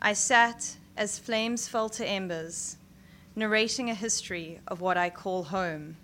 [0.00, 2.76] I sat as flames fell to embers,
[3.36, 5.96] narrating a history of what I call home.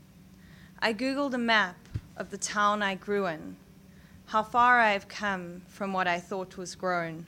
[0.78, 1.76] I Googled a map
[2.16, 3.56] of the town I grew in,
[4.26, 7.26] how far I have come from what I thought was grown.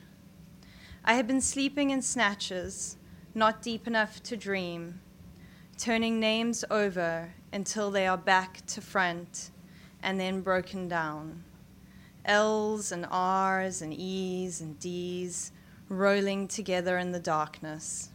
[1.04, 2.96] I had been sleeping in snatches,
[3.34, 5.00] not deep enough to dream,
[5.76, 9.50] turning names over until they are back to front
[10.02, 11.44] and then broken down.
[12.24, 15.52] L's and R's and E's and D's
[15.88, 18.10] rolling together in the darkness.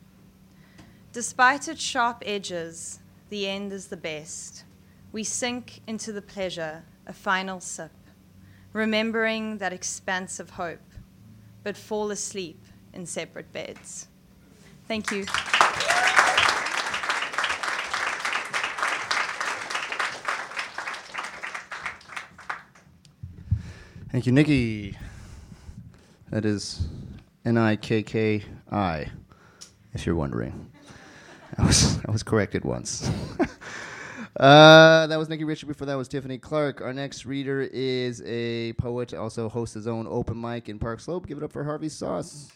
[1.12, 4.64] Despite its sharp edges, the end is the best.
[5.12, 7.92] We sink into the pleasure, a final sip,
[8.72, 10.80] remembering that expanse of hope,
[11.64, 14.08] but fall asleep in separate beds.
[14.88, 15.26] Thank you.
[24.14, 24.96] Thank you, Nikki.
[26.30, 26.88] That is
[27.46, 29.08] N I K K I,
[29.96, 30.70] if you're wondering.
[31.58, 33.10] I was, I was corrected once.
[34.40, 35.66] uh, that was Nikki Richard.
[35.66, 36.80] Before that was Tiffany Clark.
[36.80, 41.26] Our next reader is a poet, also hosts his own open mic in Park Slope.
[41.26, 42.52] Give it up for Harvey Sauce.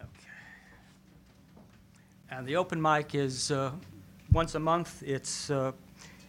[0.00, 0.08] Okay.
[2.32, 3.70] And the open mic is uh,
[4.32, 5.02] once a month.
[5.04, 5.72] It's uh,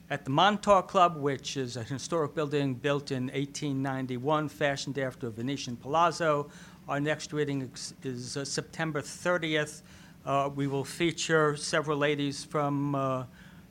[0.09, 5.29] at the Montauk Club, which is a historic building built in 1891, fashioned after a
[5.29, 6.49] Venetian palazzo.
[6.89, 7.71] Our next reading
[8.03, 9.81] is, uh, September 30th.
[10.25, 13.23] Uh, we will feature several ladies from uh,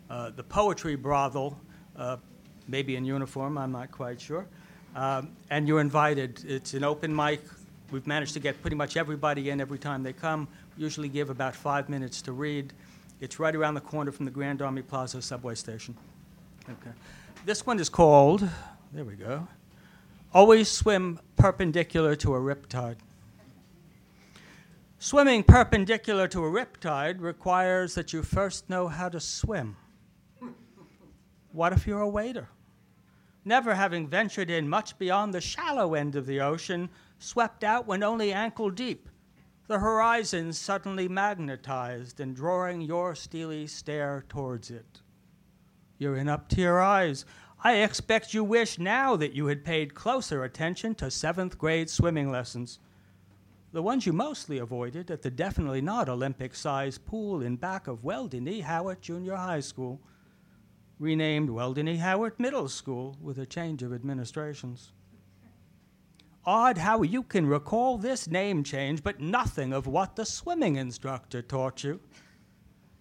[0.08, 1.58] uh, the Poetry Brothel,
[1.96, 2.16] uh,
[2.68, 4.46] maybe in uniform, I'm not quite sure.
[4.94, 6.44] Um, and you're invited.
[6.46, 7.42] It's an open mic.
[7.90, 10.46] We've managed to get pretty much everybody in every time they come.
[10.76, 12.72] We usually give about five minutes to read.
[13.20, 15.94] It's right around the corner from the Grand Army Plaza subway station.
[16.68, 16.90] Okay.
[17.44, 18.48] This one is called,
[18.92, 19.46] there we go,
[20.33, 22.96] Always Swim Perpendicular to a Riptide.
[25.02, 29.74] Swimming perpendicular to a riptide requires that you first know how to swim.
[31.52, 32.50] What if you're a waiter?
[33.46, 38.02] Never having ventured in much beyond the shallow end of the ocean, swept out when
[38.02, 39.09] only ankle deep,
[39.70, 45.00] the horizon suddenly magnetized and drawing your steely stare towards it.
[45.96, 47.24] You're in up to your eyes.
[47.62, 52.33] I expect you wish now that you had paid closer attention to seventh grade swimming
[52.33, 52.80] lessons.
[53.70, 58.02] The ones you mostly avoided at the definitely not Olympic sized pool in back of
[58.02, 58.48] Weldon.
[58.62, 60.00] Howard Junior High School,
[60.98, 61.87] renamed Weldon.
[61.87, 64.90] Howard Middle School with a change of administrations.
[66.46, 71.42] Odd how you can recall this name change, but nothing of what the swimming instructor
[71.42, 72.00] taught you.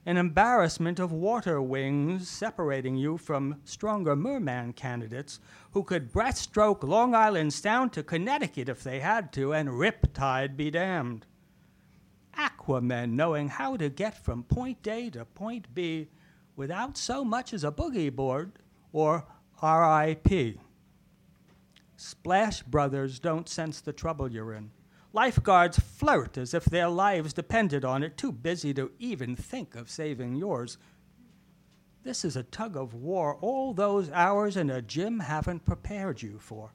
[0.06, 5.40] An embarrassment of water wings separating you from stronger merman candidates
[5.72, 10.70] who could breaststroke Long Island down to Connecticut if they had to, and riptide be
[10.70, 11.26] damned.
[12.38, 16.10] Aquamen knowing how to get from point A to point B
[16.56, 18.52] without so much as a boogie board
[18.92, 19.26] or
[19.62, 20.60] RIP.
[22.00, 24.72] Splash Brothers don't sense the trouble you're in.
[25.12, 29.90] Lifeguards flirt as if their lives depended on it, too busy to even think of
[29.90, 30.78] saving yours.
[32.04, 36.40] This is a tug of war all those hours in a gym haven't prepared you
[36.40, 36.72] for.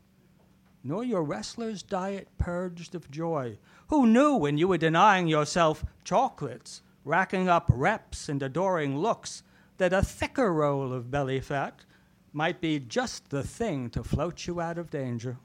[0.83, 3.57] Nor your wrestler's diet purged of joy.
[3.89, 9.43] Who knew when you were denying yourself chocolates, racking up reps and adoring looks,
[9.79, 11.87] that a thicker roll of belly fat
[12.35, 15.39] might be just the thing to float you out of danger?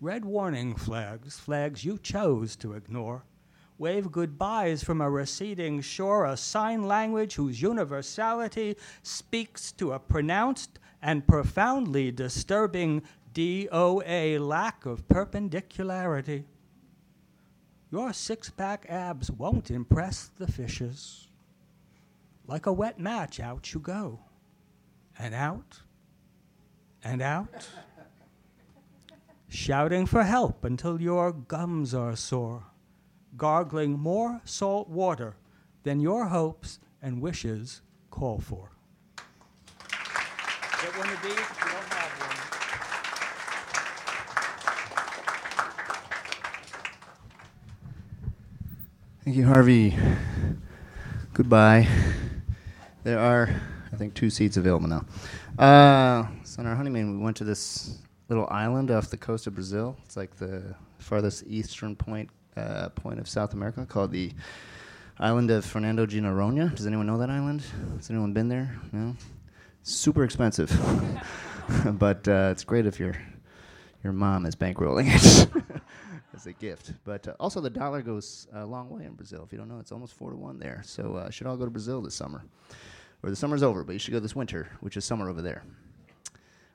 [0.00, 3.24] Red warning flags, flags you chose to ignore,
[3.78, 10.78] wave goodbyes from a receding shore, a sign language whose universality speaks to a pronounced
[11.02, 13.02] and profoundly disturbing
[13.34, 16.44] DOA lack of perpendicularity.
[17.90, 21.28] Your six pack abs won't impress the fishes.
[22.46, 24.20] Like a wet match, out you go,
[25.18, 25.82] and out,
[27.04, 27.68] and out
[29.48, 32.64] shouting for help until your gums are sore,
[33.36, 35.36] gargling more salt water
[35.82, 38.70] than your hopes and wishes call for.
[40.80, 42.36] Get one of these if you don't have one.
[49.24, 49.96] Thank you, Harvey.
[51.34, 51.86] Goodbye.
[53.04, 53.60] There are,
[53.92, 55.04] I think, two seats available now.
[55.58, 59.54] Uh, so on our honeymoon, we went to this little island off the coast of
[59.54, 59.96] Brazil.
[60.04, 64.32] It's like the farthest eastern point uh, point of South America, called the
[65.18, 66.74] island of Fernando de Noronha.
[66.74, 67.62] Does anyone know that island?
[67.96, 68.76] Has anyone been there?
[68.92, 69.16] No.
[69.82, 70.70] Super expensive,
[71.84, 73.16] but uh, it's great if you're
[74.04, 75.64] your mom is bankrolling it
[76.34, 76.92] as a gift.
[77.04, 79.42] But uh, also, the dollar goes a long way in Brazil.
[79.44, 80.82] If you don't know, it's almost four to one there.
[80.84, 82.42] So uh, should all go to Brazil this summer,
[83.22, 85.62] or the summer's over, but you should go this winter, which is summer over there.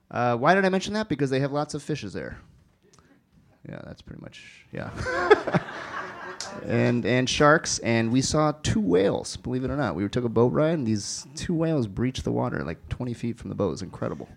[0.10, 1.10] Uh, why did I mention that?
[1.10, 2.40] Because they have lots of fishes there.
[3.68, 4.92] Yeah, that's pretty much yeah.
[6.66, 9.36] and and sharks, and we saw two whales.
[9.38, 12.32] Believe it or not, we took a boat ride, and these two whales breached the
[12.32, 13.68] water like 20 feet from the boat.
[13.68, 14.30] It was incredible.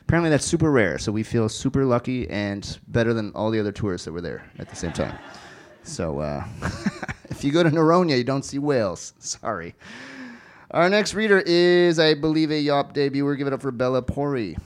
[0.00, 3.72] Apparently, that's super rare, so we feel super lucky and better than all the other
[3.72, 5.16] tourists that were there at the same time.
[5.82, 6.44] So, uh,
[7.30, 9.14] if you go to Noronha, you don't see whales.
[9.18, 9.74] Sorry.
[10.74, 13.24] Our next reader is, I believe, a Yawp debut.
[13.24, 14.58] We're giving it up for Bella Pori.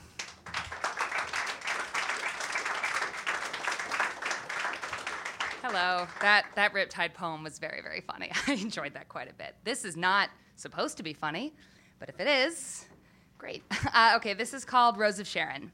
[5.60, 6.06] Hello.
[6.22, 8.30] That that Riptide poem was very very funny.
[8.46, 9.56] I enjoyed that quite a bit.
[9.64, 11.52] This is not supposed to be funny,
[11.98, 12.86] but if it is,
[13.36, 13.62] great.
[13.92, 15.70] Uh, okay, this is called Rose of Sharon.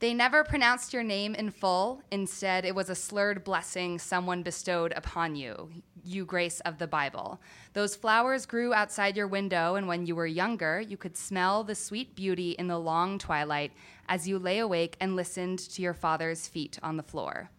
[0.00, 2.02] They never pronounced your name in full.
[2.12, 5.70] Instead, it was a slurred blessing someone bestowed upon you,
[6.04, 7.40] you grace of the Bible.
[7.72, 11.74] Those flowers grew outside your window, and when you were younger, you could smell the
[11.74, 13.72] sweet beauty in the long twilight
[14.08, 17.50] as you lay awake and listened to your father's feet on the floor.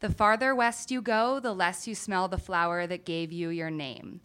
[0.00, 3.70] The farther west you go, the less you smell the flower that gave you your
[3.70, 4.20] name.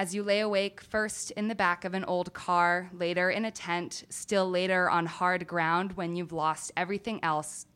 [0.00, 3.50] As you lay awake, first in the back of an old car, later in a
[3.50, 7.66] tent, still later on hard ground when you've lost everything else,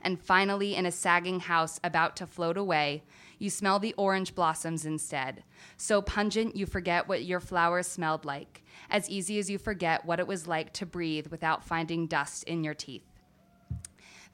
[0.00, 3.02] and finally in a sagging house about to float away,
[3.40, 5.42] you smell the orange blossoms instead.
[5.76, 10.20] So pungent you forget what your flowers smelled like, as easy as you forget what
[10.20, 13.15] it was like to breathe without finding dust in your teeth.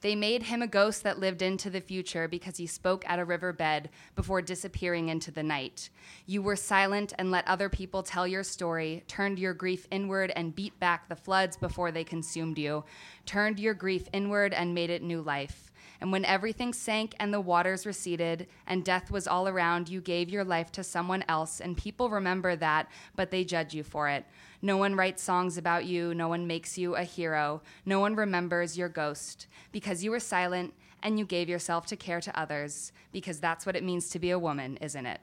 [0.03, 3.25] They made him a ghost that lived into the future because he spoke at a
[3.25, 3.87] riverbed
[4.17, 5.89] before disappearing into the night.
[6.25, 10.53] You were silent and let other people tell your story, turned your grief inward and
[10.53, 12.83] beat back the floods before they consumed you,
[13.25, 15.71] turned your grief inward and made it new life.
[16.03, 20.27] And when everything sank and the waters receded and death was all around, you gave
[20.27, 24.25] your life to someone else, and people remember that, but they judge you for it.
[24.61, 26.13] No one writes songs about you.
[26.13, 27.61] No one makes you a hero.
[27.85, 32.19] No one remembers your ghost because you were silent and you gave yourself to care
[32.19, 35.21] to others because that's what it means to be a woman, isn't it?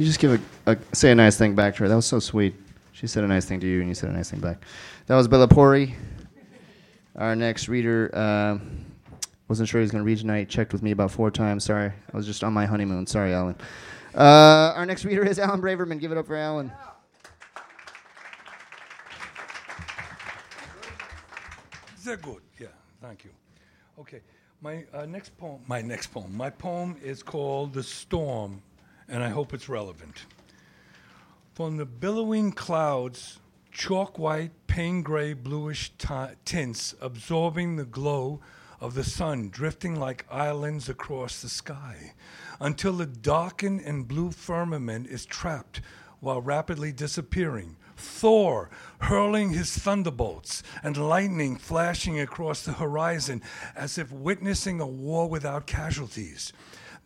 [0.00, 1.88] You just give a, a say a nice thing back to her.
[1.90, 2.54] That was so sweet.
[2.92, 4.64] She said a nice thing to you, and you said a nice thing back.
[5.08, 5.92] That was Bella Pori.
[7.16, 8.56] Our next reader uh,
[9.48, 10.48] wasn't sure he was going to read tonight.
[10.48, 11.64] Checked with me about four times.
[11.64, 13.06] Sorry, I was just on my honeymoon.
[13.06, 13.56] Sorry, Alan.
[14.14, 16.00] Uh, our next reader is Alan Braverman.
[16.00, 16.72] Give it up for Alan.
[22.06, 22.40] They're good.
[22.58, 22.68] Yeah,
[23.02, 23.32] thank you.
[23.98, 24.22] Okay,
[24.62, 25.60] my uh, next poem.
[25.66, 26.34] My next poem.
[26.34, 28.62] My poem is called "The Storm,"
[29.10, 30.24] and I hope it's relevant.
[31.52, 33.40] From the billowing clouds,
[33.72, 36.08] chalk white, pain gray, bluish t-
[36.44, 38.40] tints absorbing the glow
[38.80, 42.14] of the sun, drifting like islands across the sky,
[42.60, 45.80] until the darkened and blue firmament is trapped
[46.20, 47.76] while rapidly disappearing.
[47.96, 53.42] Thor hurling his thunderbolts and lightning flashing across the horizon
[53.76, 56.54] as if witnessing a war without casualties.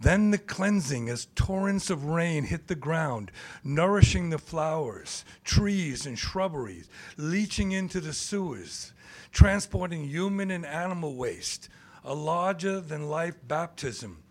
[0.00, 3.30] Then the cleansing as torrents of rain hit the ground,
[3.62, 8.92] nourishing the flowers, trees, and shrubberies, leaching into the sewers,
[9.32, 11.68] transporting human and animal waste,
[12.04, 14.22] a larger than life baptism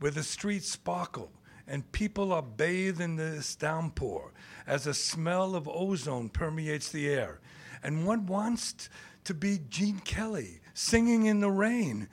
[0.00, 1.30] where the streets sparkle
[1.68, 4.32] and people are bathed in this downpour
[4.66, 7.40] as a smell of ozone permeates the air.
[7.82, 8.88] And one wants
[9.24, 12.08] to be Gene Kelly singing in the rain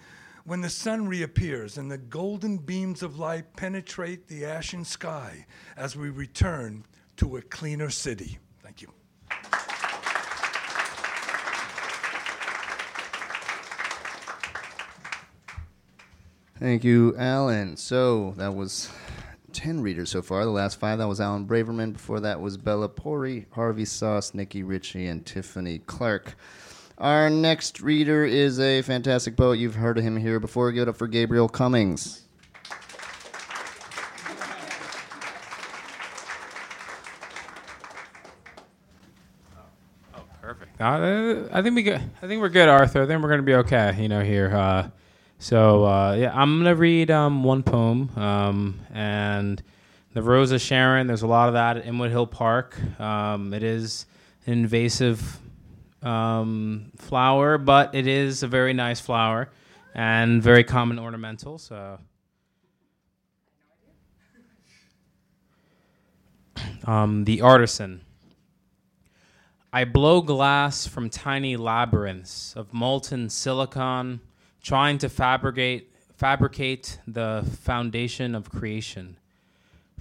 [0.48, 5.46] when the sun reappears and the golden beams of light penetrate the ashen sky
[5.76, 6.86] as we return
[7.18, 8.40] to a cleaner city.
[8.64, 8.88] Thank you.
[16.58, 17.76] Thank you, Alan.
[17.76, 18.90] So that was
[19.52, 20.46] 10 readers so far.
[20.46, 21.92] The last five, that was Alan Braverman.
[21.92, 26.36] Before that was Bella Pori, Harvey Sauce, Nikki Ritchie, and Tiffany Clark.
[26.98, 29.60] Our next reader is a fantastic poet.
[29.60, 30.72] You've heard of him here before.
[30.72, 32.24] Give it up for Gabriel Cummings.
[40.42, 40.82] Perfect.
[40.82, 41.94] Uh, I think we.
[41.94, 43.04] I think we're good, Arthur.
[43.04, 43.96] I think we're gonna be okay.
[44.02, 44.56] You know here.
[44.56, 44.90] Uh,
[45.38, 49.62] so uh, yeah, I'm gonna read um, one poem, um, and
[50.14, 51.06] the Rose of Sharon.
[51.06, 52.76] There's a lot of that at Inwood Hill Park.
[53.00, 54.08] Um, it is
[54.48, 55.40] an invasive
[56.02, 59.50] um, flower, but it is a very nice flower
[59.94, 61.58] and very common ornamental.
[61.58, 62.00] So.
[66.86, 68.02] Um, the artisan.
[69.74, 74.22] I blow glass from tiny labyrinths of molten silicon,
[74.62, 79.18] trying to fabricate fabricate the foundation of creation.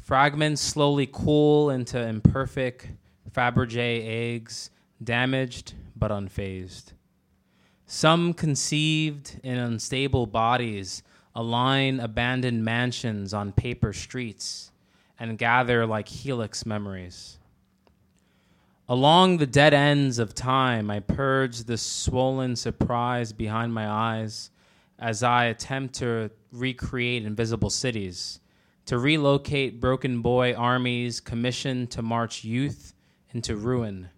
[0.00, 2.88] Fragments slowly cool into imperfect
[3.30, 4.70] Fabergé eggs
[5.02, 6.92] damaged but unfazed.
[7.86, 11.02] Some conceived in unstable bodies
[11.34, 14.72] align abandoned mansions on paper streets
[15.18, 17.38] and gather like helix memories.
[18.88, 24.50] Along the dead ends of time, I purge the swollen surprise behind my eyes
[24.98, 28.40] as I attempt to recreate invisible cities,
[28.86, 32.94] to relocate broken boy armies commissioned to march youth
[33.32, 34.08] into ruin.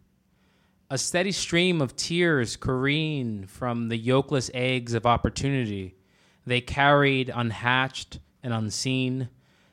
[0.91, 5.97] A steady stream of tears careen from the yolkless eggs of opportunity
[6.47, 9.29] they carried unhatched and unseen,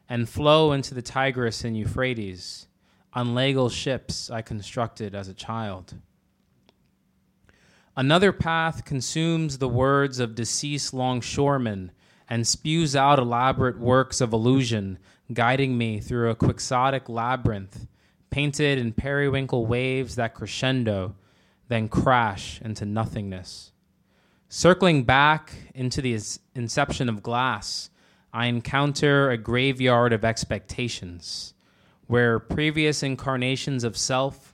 [0.09, 2.67] and flow into the Tigris and Euphrates
[3.13, 5.93] on legal ships I constructed as a child.
[7.95, 11.91] Another path consumes the words of deceased longshoremen
[12.27, 14.99] and spews out elaborate works of illusion,
[15.31, 17.87] guiding me through a quixotic labyrinth,
[18.29, 21.15] painted in periwinkle waves that crescendo,
[21.67, 23.71] then crash into nothingness.
[24.49, 26.17] Circling back into the
[26.53, 27.89] inception of glass,
[28.33, 31.53] I encounter a graveyard of expectations,
[32.07, 34.53] where previous incarnations of self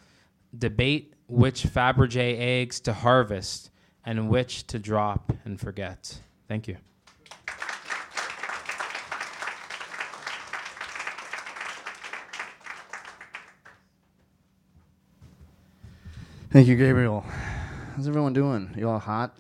[0.58, 3.72] debate which Fabergé eggs to harvest
[4.06, 6.20] and which to drop and forget.
[6.48, 6.78] Thank you.
[16.52, 17.22] Thank you, Gabriel.
[17.96, 18.74] How's everyone doing?
[18.78, 19.38] You all hot?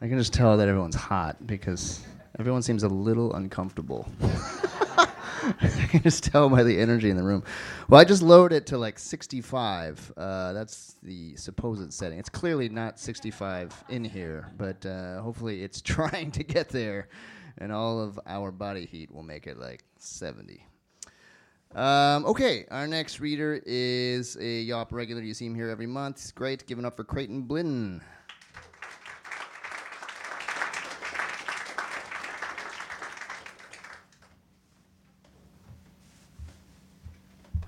[0.00, 2.00] I can just tell that everyone's hot because
[2.38, 4.08] everyone seems a little uncomfortable.
[4.22, 7.42] I can just tell by the energy in the room.
[7.88, 10.12] Well, I just lowered it to like 65.
[10.16, 12.20] Uh, that's the supposed setting.
[12.20, 17.08] It's clearly not 65 in here, but uh, hopefully it's trying to get there,
[17.58, 20.64] and all of our body heat will make it like 70.
[21.74, 25.22] Um, okay, our next reader is a Yawp regular.
[25.22, 26.20] You see him here every month.
[26.20, 26.66] He's great.
[26.66, 28.00] Giving up for Creighton Blinn.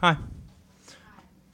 [0.00, 0.16] Hi.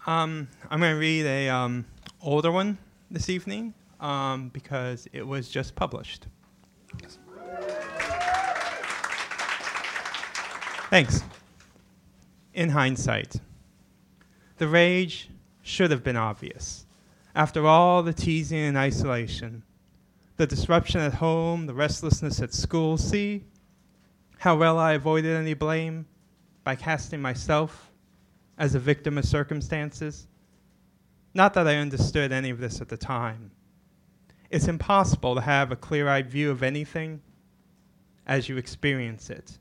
[0.07, 1.85] Um, I'm going to read a um,
[2.23, 2.79] older one
[3.11, 6.29] this evening um, because it was just published.
[10.91, 11.25] Thanks.
[12.57, 13.43] In hindsight,
[14.57, 15.29] the rage
[15.61, 16.87] should have been obvious.
[17.35, 19.63] After all the teasing and isolation,
[20.39, 23.45] the disruption at home, the restlessness at school, see
[24.39, 26.07] how well I avoided any blame
[26.65, 27.93] by casting myself
[28.57, 30.27] as a victim of circumstances.
[31.35, 33.51] Not that I understood any of this at the time.
[34.49, 37.21] It's impossible to have a clear eyed view of anything
[38.27, 39.59] as you experience it.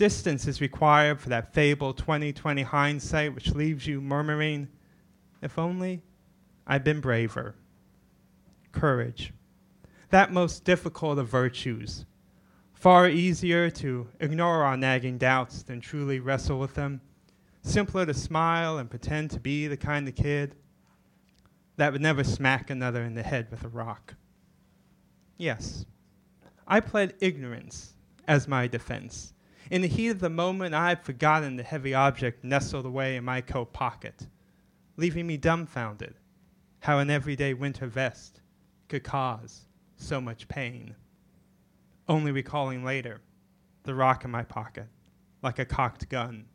[0.00, 4.68] Distance is required for that fabled 2020 hindsight which leaves you murmuring,
[5.42, 6.00] if only
[6.66, 7.54] I'd been braver.
[8.72, 9.34] Courage.
[10.08, 12.06] That most difficult of virtues.
[12.72, 17.02] Far easier to ignore our nagging doubts than truly wrestle with them
[17.60, 20.54] simpler to smile and pretend to be the kind of kid
[21.76, 24.14] that would never smack another in the head with a rock.
[25.36, 25.84] Yes,
[26.66, 27.92] I pled ignorance
[28.26, 29.34] as my defense.
[29.70, 33.24] In the heat of the moment, I had forgotten the heavy object nestled away in
[33.24, 34.26] my coat pocket,
[34.96, 36.14] leaving me dumbfounded
[36.80, 38.40] how an everyday winter vest
[38.88, 39.66] could cause
[39.96, 40.96] so much pain.
[42.08, 43.20] Only recalling later
[43.84, 44.88] the rock in my pocket,
[45.40, 46.46] like a cocked gun,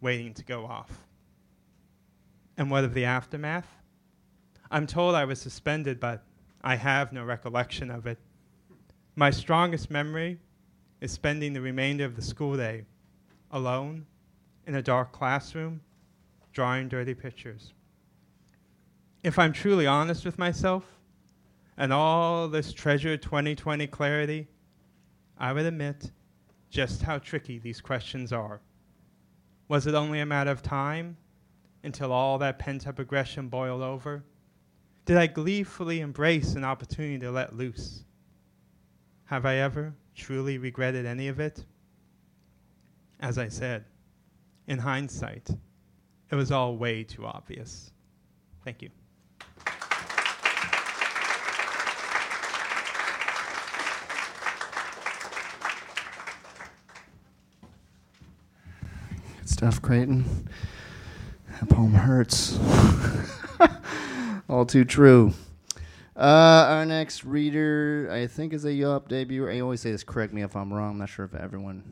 [0.00, 1.06] waiting to go off.
[2.56, 3.68] And what of the aftermath?
[4.70, 6.24] I'm told I was suspended, but
[6.62, 8.18] I have no recollection of it.
[9.16, 10.38] My strongest memory
[11.04, 12.82] is spending the remainder of the school day
[13.50, 14.06] alone
[14.66, 15.78] in a dark classroom,
[16.54, 17.74] drawing dirty pictures.
[19.22, 20.86] If I'm truly honest with myself,
[21.76, 24.48] and all this treasured 2020 clarity,
[25.36, 26.10] I would admit
[26.70, 28.62] just how tricky these questions are.
[29.68, 31.18] Was it only a matter of time
[31.82, 34.24] until all that pent up aggression boiled over?
[35.04, 38.04] Did I gleefully embrace an opportunity to let loose?
[39.26, 41.64] Have I ever truly regretted any of it?
[43.20, 43.84] As I said,
[44.66, 45.50] in hindsight,
[46.30, 47.90] it was all way too obvious.
[48.64, 48.90] Thank you.
[59.38, 60.48] Good stuff, Creighton.
[61.60, 62.58] That poem hurts.
[64.48, 65.34] All too true.
[66.16, 69.48] Uh, our next reader, I think, is a Yawp debut.
[69.48, 70.04] I always say this.
[70.04, 70.92] Correct me if I'm wrong.
[70.92, 71.82] I'm not sure if everyone,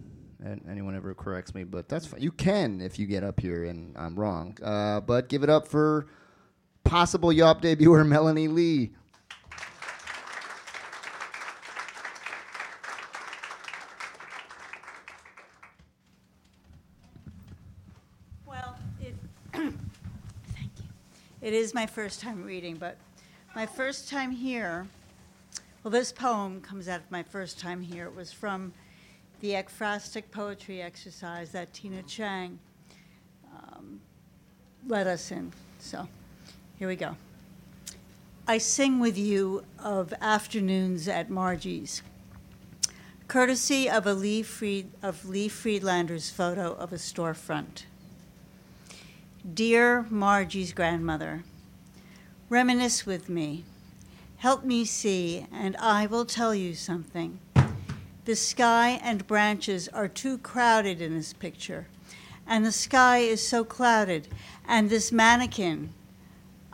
[0.71, 2.21] anyone ever corrects me, but that's fine.
[2.23, 4.57] You can if you get up here and I'm wrong.
[4.63, 6.07] Uh, but give it up for
[6.85, 8.93] possible Yawp debuter Melanie Lee.
[18.47, 18.77] Well,
[19.53, 19.75] thank
[20.55, 20.85] you.
[21.41, 22.97] It is my first time reading, but
[23.55, 24.87] my first time here,
[25.83, 28.07] well, this poem comes out of my first time here.
[28.07, 28.73] It was from
[29.41, 32.59] the ekphrastic poetry exercise that Tina Chang
[33.53, 34.01] um,
[34.87, 35.53] led us in.
[35.81, 36.09] So
[36.79, 37.17] here we go.
[38.49, 42.03] I sing with you of afternoons at Margie's,
[43.29, 47.85] courtesy of a Lee Fried, of Lee Friedlander's photo of a storefront.
[49.53, 51.45] Dear Margie's grandmother,
[52.53, 53.65] reminisce with me.
[54.37, 57.39] Help me see, and I will tell you something.
[58.27, 61.87] The sky and branches are too crowded in this picture,
[62.47, 64.29] and the sky is so clouded,
[64.69, 65.95] and this mannequin,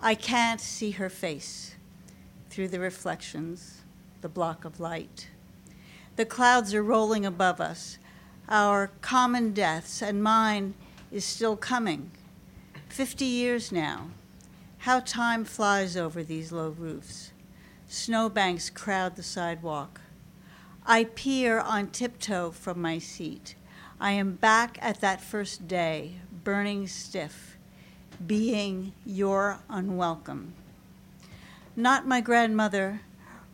[0.01, 1.77] I can't see her face
[2.51, 3.83] through the reflections,
[4.21, 5.29] the block of light.
[6.17, 7.99] The clouds are rolling above us.
[8.49, 10.75] Our common deaths, and mine
[11.13, 12.11] is still coming.
[12.89, 14.09] Fifty years now.
[14.83, 17.33] How time flies over these low roofs.
[17.89, 20.01] Snowbanks crowd the sidewalk.
[20.87, 23.57] I peer on tiptoe from my seat.
[24.01, 27.59] I am back at that first day, burning stiff,
[28.25, 30.55] being your unwelcome.
[31.75, 33.01] Not my grandmother,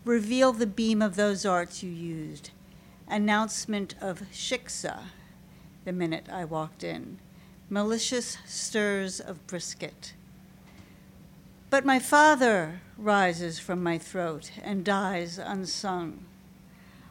[0.05, 2.51] reveal the beam of those arts you used.
[3.09, 5.05] Announcement of shiksa
[5.85, 7.19] the minute I walked in.
[7.71, 10.13] Malicious stirs of brisket.
[11.75, 16.25] But my father rises from my throat and dies unsung.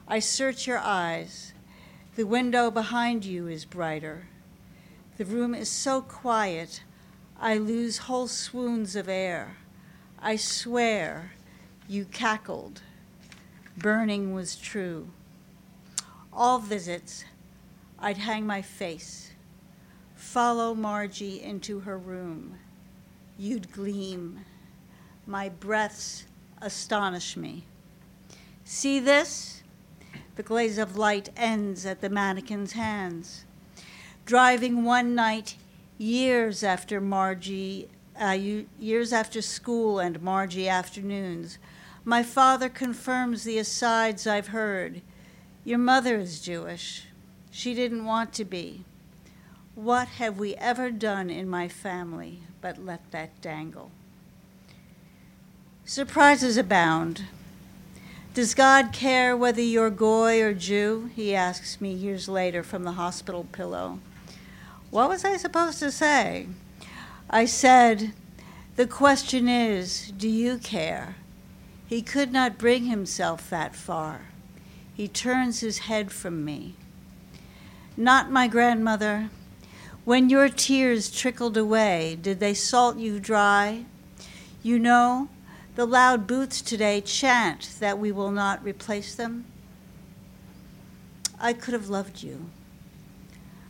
[0.08, 1.52] I search your eyes.
[2.16, 4.30] The window behind you is brighter.
[5.18, 6.82] The room is so quiet,
[7.38, 9.58] I lose whole swoons of air.
[10.22, 11.34] I swear
[11.90, 12.84] you cackled.
[13.76, 15.10] Burning was true.
[16.32, 17.26] All visits,
[18.00, 19.32] I'd hang my face,
[20.16, 22.60] follow Margie into her room.
[23.38, 24.46] You'd gleam.
[25.26, 26.26] My breaths
[26.62, 27.66] astonish me.
[28.66, 29.64] See this?
[30.36, 33.46] The glaze of light ends at the mannequin's hands.
[34.26, 35.56] Driving one night,
[35.98, 37.88] years after Margie,
[38.20, 38.38] uh,
[38.80, 41.58] years after school and Margie afternoons,
[42.04, 45.02] my father confirms the asides I've heard.
[45.64, 47.06] Your mother is Jewish.
[47.50, 48.84] She didn't want to be.
[49.76, 53.92] What have we ever done in my family but let that dangle?
[55.94, 57.26] Surprises abound.
[58.34, 61.12] Does God care whether you're Goy or Jew?
[61.16, 64.00] He asks me years later from the hospital pillow.
[64.90, 66.48] What was I supposed to say?
[67.30, 68.14] I said,
[68.76, 71.18] The question is, do you care?
[71.86, 74.22] He could not bring himself that far.
[74.96, 76.74] He turns his head from me.
[77.96, 79.30] Not my grandmother.
[80.06, 83.86] When your tears trickled away, did they salt you dry?
[84.64, 85.30] You know,
[85.76, 89.46] the loud booths today chant that we will not replace them.
[91.40, 92.46] I could have loved you.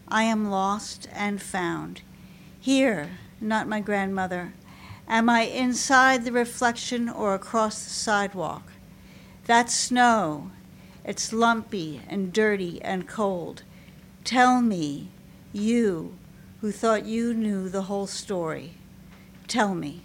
[0.07, 2.01] I am lost and found.
[2.59, 4.53] Here, not my grandmother.
[5.07, 8.71] Am I inside the reflection or across the sidewalk?
[9.45, 10.51] That snow,
[11.05, 13.63] it's lumpy and dirty and cold.
[14.23, 15.09] Tell me,
[15.51, 16.15] you
[16.61, 18.75] who thought you knew the whole story,
[19.47, 20.01] tell me,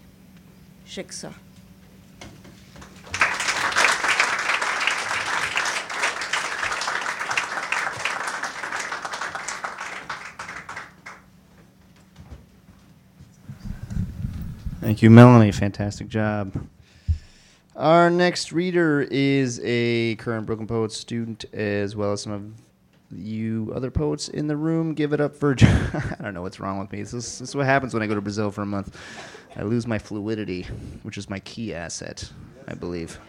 [0.86, 1.34] Shiksa.
[14.88, 15.52] Thank you, Melanie.
[15.52, 16.66] Fantastic job.
[17.76, 22.50] Our next reader is a current Brooklyn Poets student, as well as some of
[23.12, 24.94] you other poets in the room.
[24.94, 25.54] Give it up for.
[25.60, 27.02] I don't know what's wrong with me.
[27.02, 28.98] This is, this is what happens when I go to Brazil for a month.
[29.56, 30.62] I lose my fluidity,
[31.02, 32.26] which is my key asset,
[32.66, 33.20] I believe,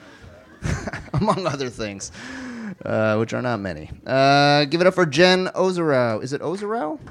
[1.13, 2.13] among other things,
[2.85, 3.91] uh, which are not many.
[4.07, 6.23] Uh, give it up for Jen Ozarau.
[6.23, 7.01] Is it Ozarau?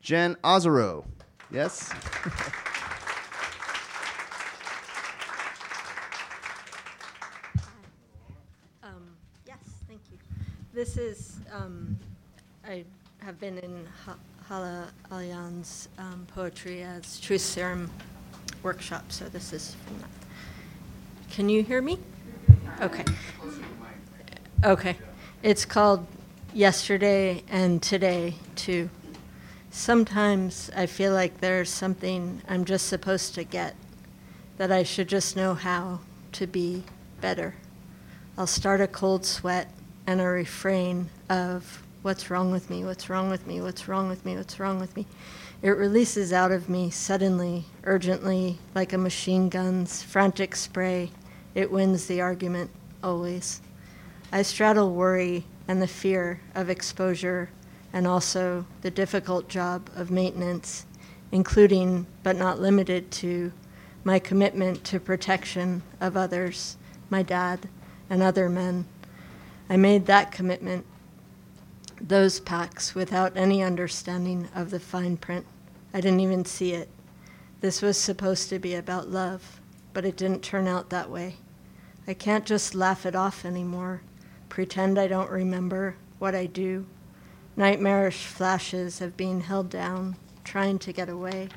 [0.00, 1.04] Jen Ozaro.
[1.50, 1.90] Yes?
[8.82, 9.08] Um,
[9.46, 9.56] yes,
[9.88, 10.18] thank you.
[10.74, 11.98] This is, um,
[12.66, 12.84] I
[13.20, 15.64] have been in Ha- Hala Alyan
[15.98, 17.90] um, poetry as Truth Serum
[18.62, 20.10] workshop, so this is from that.
[21.30, 21.98] Can you hear me?
[22.82, 23.04] Okay.
[24.64, 24.96] Okay.
[25.42, 26.06] It's called
[26.52, 28.90] Yesterday and Today, too.
[29.70, 33.76] Sometimes I feel like there's something I'm just supposed to get,
[34.56, 36.00] that I should just know how
[36.32, 36.84] to be
[37.20, 37.54] better.
[38.36, 39.70] I'll start a cold sweat
[40.06, 44.24] and a refrain of what's wrong with me, what's wrong with me, what's wrong with
[44.24, 45.06] me, what's wrong with me.
[45.60, 51.10] It releases out of me suddenly, urgently, like a machine gun's frantic spray.
[51.54, 52.70] It wins the argument,
[53.02, 53.60] always.
[54.32, 57.50] I straddle worry and the fear of exposure
[57.92, 60.86] and also the difficult job of maintenance,
[61.32, 63.52] including but not limited to
[64.04, 66.76] my commitment to protection of others,
[67.10, 67.68] my dad,
[68.08, 68.86] and other men.
[69.68, 70.86] I made that commitment,
[72.00, 75.44] those pacts, without any understanding of the fine print.
[75.92, 76.88] I didn't even see it.
[77.60, 79.60] This was supposed to be about love,
[79.92, 81.36] but it didn't turn out that way.
[82.06, 84.02] I can't just laugh it off anymore,
[84.48, 86.86] pretend I don't remember what I do.
[87.58, 91.48] Nightmarish flashes of being held down, trying to get away.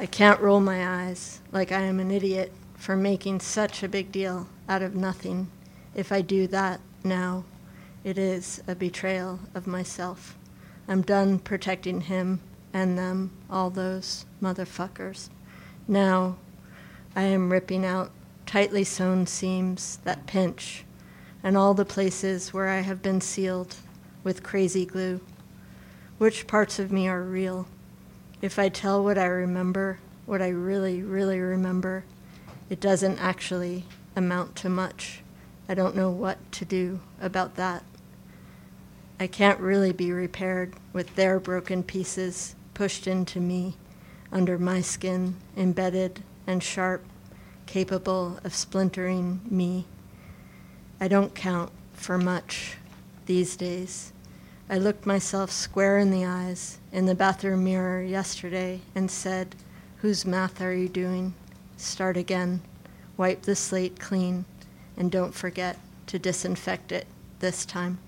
[0.00, 4.10] I can't roll my eyes like I am an idiot for making such a big
[4.10, 5.50] deal out of nothing.
[5.94, 7.44] If I do that now,
[8.04, 10.38] it is a betrayal of myself.
[10.88, 12.40] I'm done protecting him
[12.72, 15.28] and them, all those motherfuckers.
[15.86, 16.36] Now
[17.14, 18.12] I am ripping out
[18.46, 20.86] tightly sewn seams that pinch,
[21.42, 23.76] and all the places where I have been sealed
[24.24, 25.20] with crazy glue.
[26.18, 27.68] Which parts of me are real?
[28.42, 32.04] If I tell what I remember, what I really, really remember,
[32.68, 33.84] it doesn't actually
[34.16, 35.22] amount to much.
[35.68, 37.84] I don't know what to do about that.
[39.20, 43.74] I can't really be repaired with their broken pieces pushed into me,
[44.30, 47.04] under my skin, embedded and sharp,
[47.66, 49.84] capable of splintering me.
[51.00, 52.76] I don't count for much
[53.26, 54.12] these days.
[54.68, 59.54] I looked myself square in the eyes in the bathroom mirror yesterday and said,
[59.98, 61.34] Whose math are you doing?
[61.76, 62.62] Start again.
[63.16, 64.44] Wipe the slate clean,
[64.96, 65.78] and don't forget
[66.08, 67.06] to disinfect it
[67.38, 67.98] this time.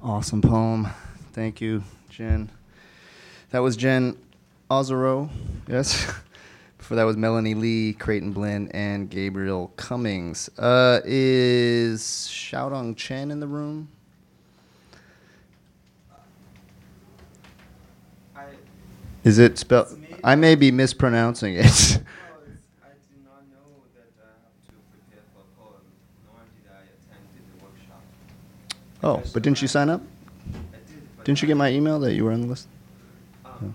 [0.00, 0.88] Awesome poem.
[1.32, 1.82] Thank you,
[2.12, 2.50] Jen.
[3.52, 4.18] That was Jen
[4.70, 5.30] Ozero,
[5.66, 6.12] yes.
[6.78, 10.50] Before that was Melanie Lee, Creighton Blinn, and Gabriel Cummings.
[10.58, 13.88] Uh, is Xiaodong Chen in the room?
[19.24, 19.98] Is it spelled?
[20.22, 21.64] I may be mispronouncing it.
[29.02, 30.02] oh, but didn't you sign up?
[31.24, 32.68] Didn't you get my email that you were on the list?
[33.44, 33.74] Oh.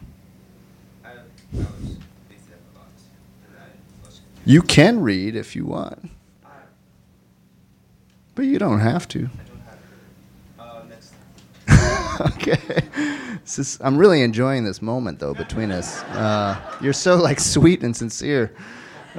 [4.46, 6.10] You can read if you want.
[8.36, 9.30] But you don't have to.
[12.22, 12.60] okay.
[13.42, 16.02] This is, I'm really enjoying this moment though between us.
[16.04, 18.54] Uh, you're so like sweet and sincere.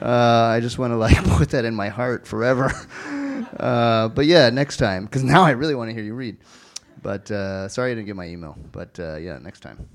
[0.01, 2.73] Uh, I just want to like put that in my heart forever.
[3.59, 6.37] Uh, but yeah, next time, because now I really want to hear you read.
[7.03, 8.57] But uh, sorry I didn't get my email.
[8.73, 9.89] But uh, yeah, next time.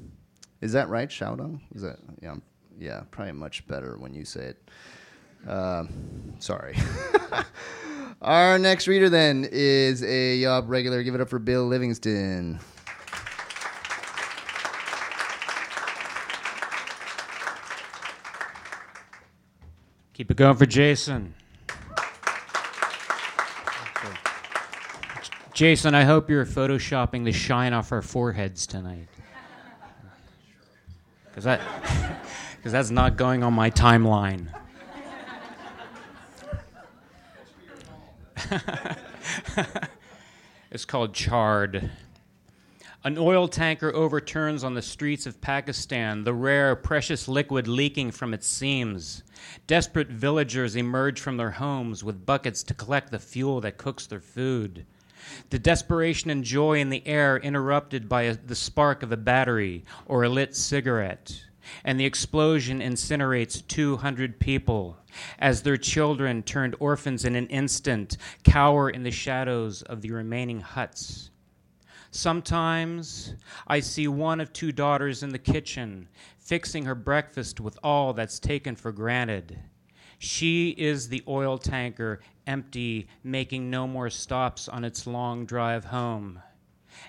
[0.61, 1.59] Is that right, Xiaodong?
[1.75, 2.35] Is that yeah?
[2.79, 4.69] Yeah, probably much better when you say it.
[5.47, 6.75] Um sorry.
[8.21, 11.03] Our next reader then is a Yawp regular.
[11.03, 12.59] Give it up for Bill Livingston.
[20.13, 21.35] Keep it going for Jason.
[25.53, 29.07] Jason, I hope you're photoshopping the shine off our foreheads tonight.
[31.27, 31.61] Because that,
[32.57, 34.47] because that's not going on my timeline.
[40.71, 41.91] it's called Charred.
[43.03, 48.33] An oil tanker overturns on the streets of Pakistan, the rare, precious liquid leaking from
[48.33, 49.21] its seams.
[49.67, 54.19] Desperate villagers emerge from their homes with buckets to collect the fuel that cooks their
[54.19, 54.87] food.
[55.49, 59.85] The desperation and joy in the air interrupted by a, the spark of a battery
[60.05, 61.43] or a lit cigarette.
[61.83, 64.97] And the explosion incinerates 200 people
[65.39, 70.59] as their children, turned orphans in an instant, cower in the shadows of the remaining
[70.61, 71.29] huts.
[72.11, 73.33] Sometimes
[73.67, 76.07] I see one of two daughters in the kitchen,
[76.37, 79.57] fixing her breakfast with all that's taken for granted.
[80.25, 86.39] She is the oil tanker, empty, making no more stops on its long drive home.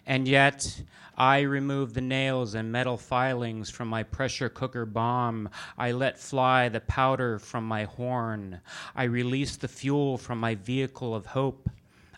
[0.05, 0.83] And yet,
[1.17, 5.49] I remove the nails and metal filings from my pressure cooker bomb.
[5.79, 8.61] I let fly the powder from my horn.
[8.97, 11.71] I release the fuel from my vehicle of hope.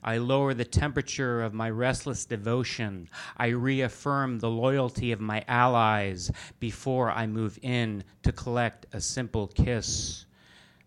[0.02, 3.10] I lower the temperature of my restless devotion.
[3.36, 9.48] I reaffirm the loyalty of my allies before I move in to collect a simple
[9.48, 10.25] kiss.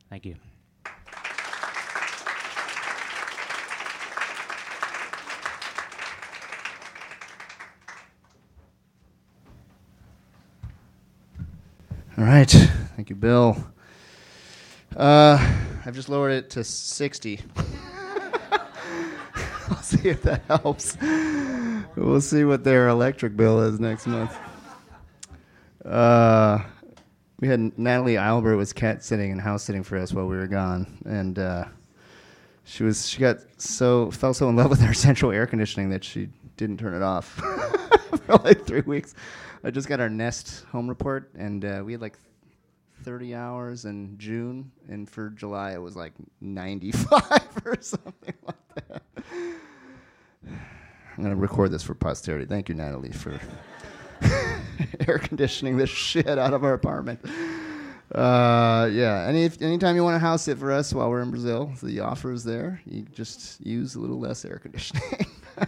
[0.09, 0.35] Thank you.
[12.17, 12.49] All right.
[12.95, 13.63] Thank you, Bill.
[14.95, 15.37] Uh,
[15.85, 17.39] I've just lowered it to 60.
[19.69, 20.97] I'll see if that helps.
[21.95, 24.35] We'll see what their electric bill is next month.
[25.85, 26.59] Uh,
[27.39, 30.47] we had Natalie Albert was cat sitting and house sitting for us while we were
[30.47, 31.65] gone, and uh,
[32.65, 36.03] she was she got so fell so in love with our central air conditioning that
[36.03, 37.25] she didn't turn it off
[38.25, 39.15] for like three weeks.
[39.63, 42.17] I just got our Nest home report, and uh, we had like
[43.03, 47.21] 30 hours in June, and for July it was like 95
[47.65, 49.01] or something like that.
[51.17, 52.45] I'm gonna record this for posterity.
[52.45, 53.37] Thank you, Natalie, for
[55.07, 57.19] air conditioning the shit out of our apartment.
[58.13, 59.25] Uh, yeah.
[59.27, 62.31] Any anytime you want to house sit for us while we're in Brazil, the offer
[62.31, 62.81] is there.
[62.85, 65.03] You just use a little less air conditioning.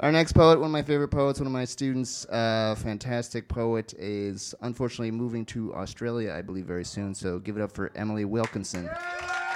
[0.00, 3.94] Our next poet, one of my favorite poets, one of my students, uh, fantastic poet,
[3.96, 7.14] is unfortunately moving to Australia, I believe, very soon.
[7.14, 8.90] So give it up for Emily Wilkinson.
[8.90, 9.51] Thanks,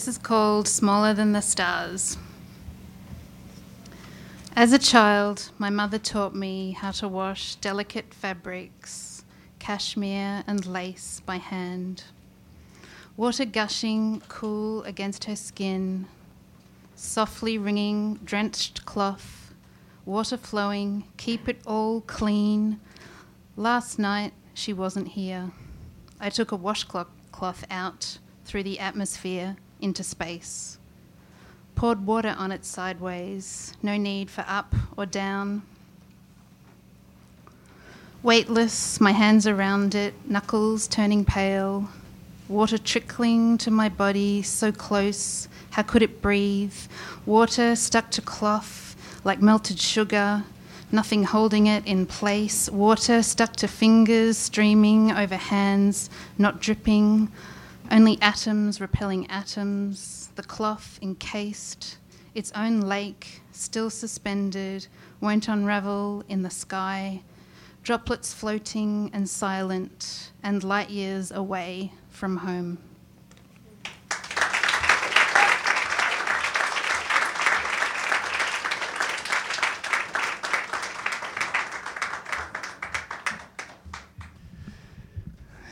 [0.00, 2.16] This is called Smaller Than the Stars.
[4.56, 9.26] As a child, my mother taught me how to wash delicate fabrics,
[9.58, 12.04] cashmere and lace by hand.
[13.14, 16.06] Water gushing cool against her skin,
[16.96, 19.52] softly wringing drenched cloth,
[20.06, 22.80] water flowing, keep it all clean.
[23.54, 25.50] Last night, she wasn't here.
[26.18, 30.78] I took a washcloth cloth out through the atmosphere into space.
[31.74, 35.62] Poured water on it sideways, no need for up or down.
[38.22, 41.88] Weightless, my hands around it, knuckles turning pale,
[42.48, 46.74] water trickling to my body so close, how could it breathe?
[47.24, 48.90] Water stuck to cloth
[49.24, 50.44] like melted sugar,
[50.92, 52.68] nothing holding it in place.
[52.70, 57.30] Water stuck to fingers, streaming over hands, not dripping,
[57.90, 61.98] only atoms repelling atoms, the cloth encased,
[62.34, 64.86] its own lake still suspended,
[65.20, 67.22] won't unravel in the sky,
[67.82, 72.78] droplets floating and silent, and light years away from home.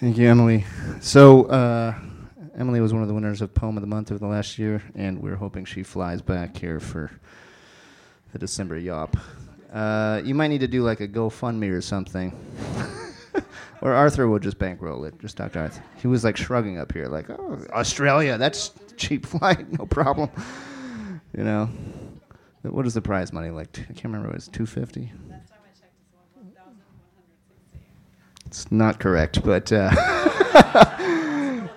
[0.01, 0.65] Thank you, Emily.
[1.01, 1.93] So, uh,
[2.57, 4.81] Emily was one of the winners of Poem of the Month of the last year,
[4.95, 7.11] and we're hoping she flies back here for
[8.33, 9.19] the December Yawp.
[9.73, 12.33] Uh, you might need to do like a GoFundMe or something.
[13.83, 15.59] or Arthur will just bankroll it, just Dr.
[15.63, 15.83] Arthur.
[15.97, 20.31] He was like shrugging up here, like, oh, Australia, that's cheap flight, no problem.
[21.37, 21.69] You know?
[22.63, 23.77] What is the prize money like?
[23.81, 24.29] I can't remember.
[24.29, 25.11] It was 250
[28.49, 29.91] It's not correct, but uh,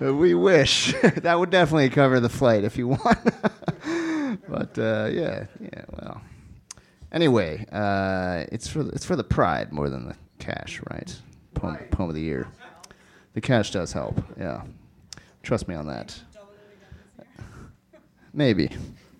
[0.00, 3.02] we wish that would definitely cover the flight if you want.
[4.48, 5.84] but uh, yeah, yeah.
[5.90, 6.22] Well,
[7.12, 11.14] anyway, uh, it's for it's for the pride more than the cash, right?
[11.52, 12.48] Poem, poem of the year.
[13.34, 14.24] The cash does help.
[14.38, 14.62] Yeah,
[15.42, 16.18] trust me on that.
[18.32, 18.70] Maybe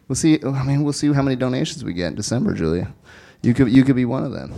[0.08, 0.42] we'll see.
[0.42, 2.94] I mean, we'll see how many donations we get in December, Julia.
[3.42, 4.54] You could you could be one of them.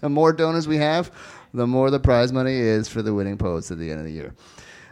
[0.00, 1.12] the more donors we have,
[1.54, 4.12] the more the prize money is for the winning poets at the end of the
[4.12, 4.34] year.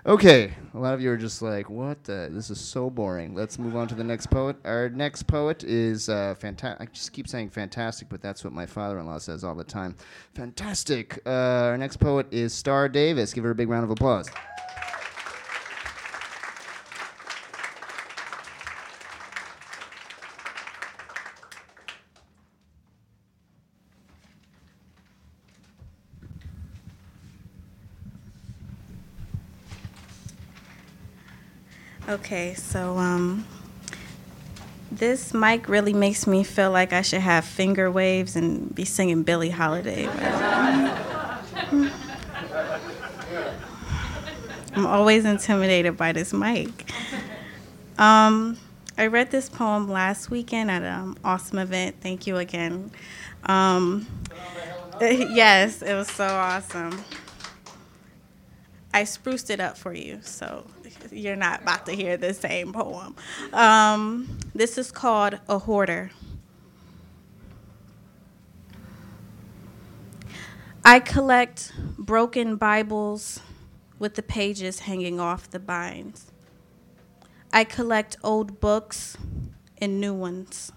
[0.07, 2.05] Okay, a lot of you are just like, "What?
[2.05, 2.31] The?
[2.33, 4.57] This is so boring." Let's move on to the next poet.
[4.65, 6.89] Our next poet is uh, fantastic.
[6.89, 9.95] I just keep saying fantastic, but that's what my father-in-law says all the time.
[10.35, 11.21] Fantastic.
[11.27, 13.35] Uh, our next poet is Star Davis.
[13.35, 14.31] Give her a big round of applause.
[32.11, 33.47] Okay, so um,
[34.91, 39.23] this mic really makes me feel like I should have finger waves and be singing
[39.23, 40.09] Billie Holiday.
[44.75, 46.91] I'm always intimidated by this mic.
[47.97, 48.59] Um,
[48.99, 51.95] I read this poem last weekend at an awesome event.
[52.01, 52.91] Thank you again.
[53.45, 54.09] Um,
[55.01, 57.05] yes, it was so awesome.
[58.93, 60.67] I spruced it up for you, so
[61.11, 63.15] you're not about to hear the same poem.
[63.53, 66.11] Um, this is called A Hoarder.
[70.85, 73.41] I collect broken Bibles
[73.99, 76.33] with the pages hanging off the binds.
[77.53, 79.19] I collect old books
[79.79, 80.73] and new ones.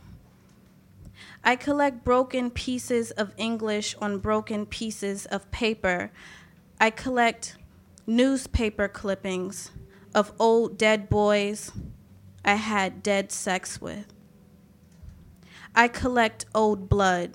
[1.43, 6.11] I collect broken pieces of English on broken pieces of paper.
[6.79, 7.57] I collect
[8.05, 9.71] newspaper clippings
[10.13, 11.71] of old dead boys
[12.45, 14.13] I had dead sex with.
[15.75, 17.33] I collect old blood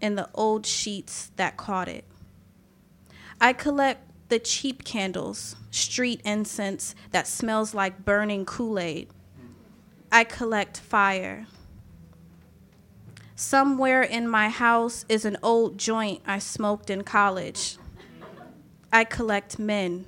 [0.00, 2.04] in the old sheets that caught it.
[3.40, 9.08] I collect the cheap candles, street incense that smells like burning Kool Aid.
[10.12, 11.46] I collect fire.
[13.34, 17.76] Somewhere in my house is an old joint I smoked in college.
[18.92, 20.04] I collect men.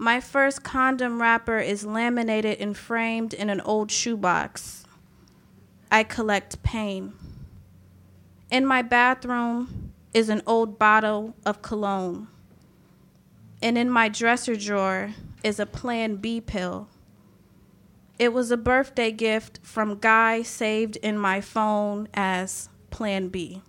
[0.00, 4.84] My first condom wrapper is laminated and framed in an old shoebox.
[5.90, 7.14] I collect pain.
[8.48, 12.28] In my bathroom is an old bottle of cologne.
[13.60, 16.88] And in my dresser drawer is a Plan B pill.
[18.20, 23.62] It was a birthday gift from Guy saved in my phone as Plan B.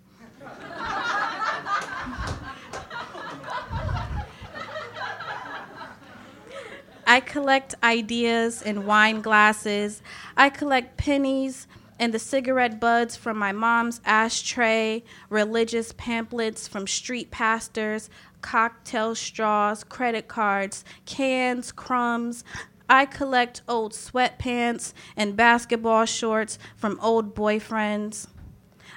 [7.09, 10.03] I collect ideas in wine glasses.
[10.37, 11.65] I collect pennies
[11.97, 19.83] and the cigarette buds from my mom's ashtray, religious pamphlets from street pastors, cocktail straws,
[19.83, 22.43] credit cards, cans, crumbs.
[22.87, 28.27] I collect old sweatpants and basketball shorts from old boyfriends.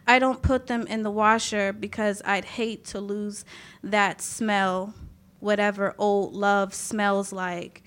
[0.06, 3.46] I don't put them in the washer because I'd hate to lose
[3.82, 4.92] that smell,
[5.40, 7.82] whatever old love smells like.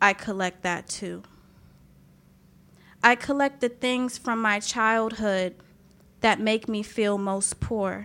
[0.00, 1.22] I collect that too.
[3.02, 5.54] I collect the things from my childhood
[6.20, 8.04] that make me feel most poor,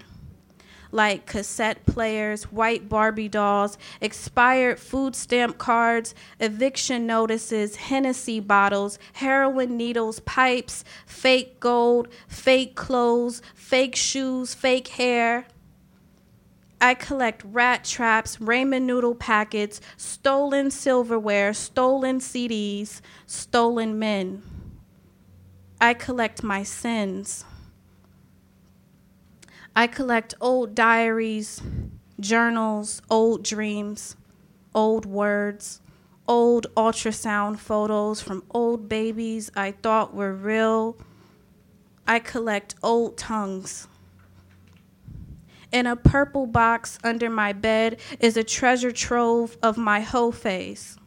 [0.92, 9.76] like cassette players, white Barbie dolls, expired food stamp cards, eviction notices, Hennessy bottles, heroin
[9.76, 15.46] needles, pipes, fake gold, fake clothes, fake shoes, fake hair.
[16.82, 24.44] I collect rat traps, ramen noodle packets, stolen silverware, stolen CDs, stolen men.
[25.80, 27.46] I collect my sins.
[29.76, 31.62] I collect old diaries,
[32.20, 34.16] journals, old dreams,
[34.74, 35.82] old words,
[36.28, 40.98] old ultrasound photos from old babies I thought were real.
[42.08, 43.88] I collect old tongues.
[45.72, 50.98] In a purple box under my bed is a treasure trove of my whole face.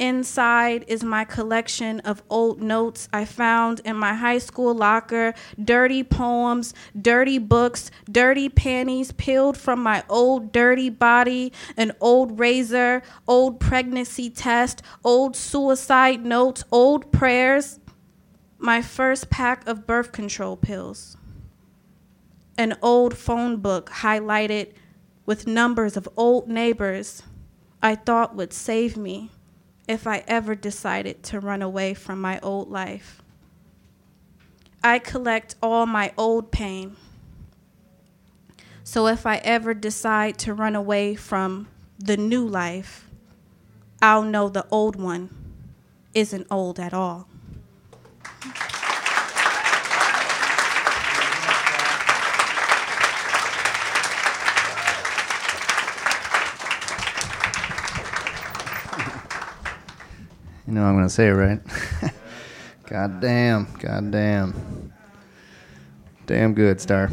[0.00, 6.02] Inside is my collection of old notes I found in my high school locker, dirty
[6.02, 13.60] poems, dirty books, dirty panties peeled from my old dirty body, an old razor, old
[13.60, 17.78] pregnancy test, old suicide notes, old prayers,
[18.56, 21.18] my first pack of birth control pills,
[22.60, 24.70] an old phone book highlighted
[25.24, 27.22] with numbers of old neighbors
[27.82, 29.30] I thought would save me
[29.88, 33.22] if I ever decided to run away from my old life.
[34.84, 36.96] I collect all my old pain.
[38.84, 41.66] So if I ever decide to run away from
[41.98, 43.08] the new life,
[44.02, 45.30] I'll know the old one
[46.12, 47.26] isn't old at all.
[60.70, 61.58] You know I'm going to say right?
[62.88, 63.66] God damn.
[63.80, 64.92] God damn.
[66.26, 67.10] Damn good, Star.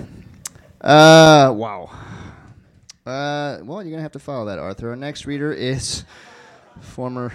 [0.80, 1.90] Uh, wow.
[3.04, 4.92] Uh, well, you're going to have to follow that, Arthur.
[4.92, 6.04] Our next reader is
[6.82, 7.34] former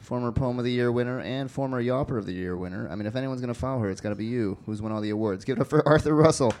[0.00, 2.88] former Poem of the Year winner and former Yawper of the Year winner.
[2.90, 4.90] I mean, if anyone's going to follow her, it's got to be you, who's won
[4.90, 5.44] all the awards.
[5.44, 6.54] Give it up for Arthur Russell.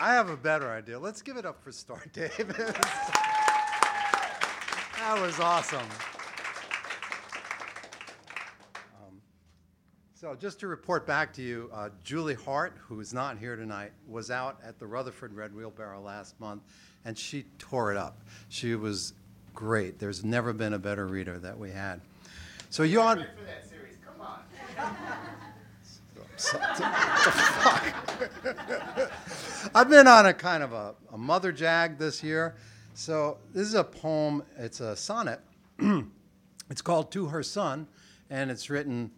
[0.00, 1.00] I have a better idea.
[1.00, 2.76] Let's give it up for Star Davis.
[5.08, 5.88] That was awesome.
[9.00, 9.22] Um,
[10.14, 13.92] so, just to report back to you, uh, Julie Hart, who is not here tonight,
[14.06, 16.60] was out at the Rutherford Red Wheelbarrow last month,
[17.06, 18.20] and she tore it up.
[18.50, 19.14] She was
[19.54, 19.98] great.
[19.98, 22.02] There's never been a better reader that we had.
[22.68, 23.20] So, you on.
[29.74, 32.56] I've been on a kind of a, a mother jag this year.
[32.98, 35.40] So this is a poem, it's a sonnet.
[36.68, 37.86] it's called To Her Son,
[38.28, 39.12] and it's written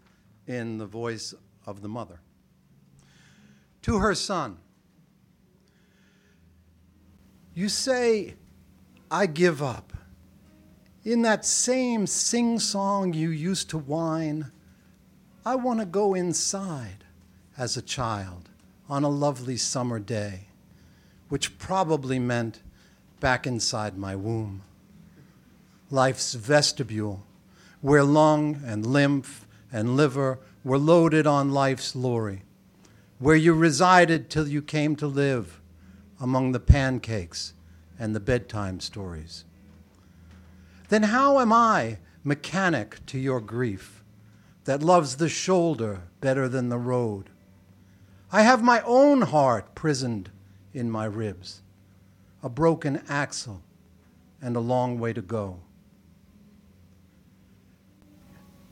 [0.46, 1.32] in the voice
[1.64, 2.20] of the mother.
[3.80, 4.58] To her son,
[7.54, 8.34] you say,
[9.10, 9.94] I give up.
[11.02, 14.52] In that same sing song you used to whine,
[15.46, 17.04] I want to go inside
[17.56, 18.50] as a child
[18.90, 20.48] on a lovely summer day,
[21.30, 22.60] which probably meant
[23.20, 24.62] back inside my womb.
[25.90, 27.24] Life's vestibule,
[27.80, 32.42] where lung and lymph and liver were loaded on life's lorry,
[33.18, 35.60] where you resided till you came to live
[36.20, 37.54] among the pancakes
[37.98, 39.44] and the bedtime stories.
[40.88, 44.02] Then how am I mechanic to your grief
[44.64, 47.30] that loves the shoulder better than the road?
[48.32, 50.30] I have my own heart prisoned
[50.72, 51.62] in my ribs,
[52.42, 53.62] a broken axle,
[54.42, 55.58] and a long way to go.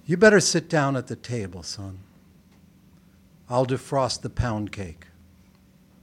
[0.06, 1.98] You better sit down at the table, son.
[3.50, 5.06] I'll defrost the pound cake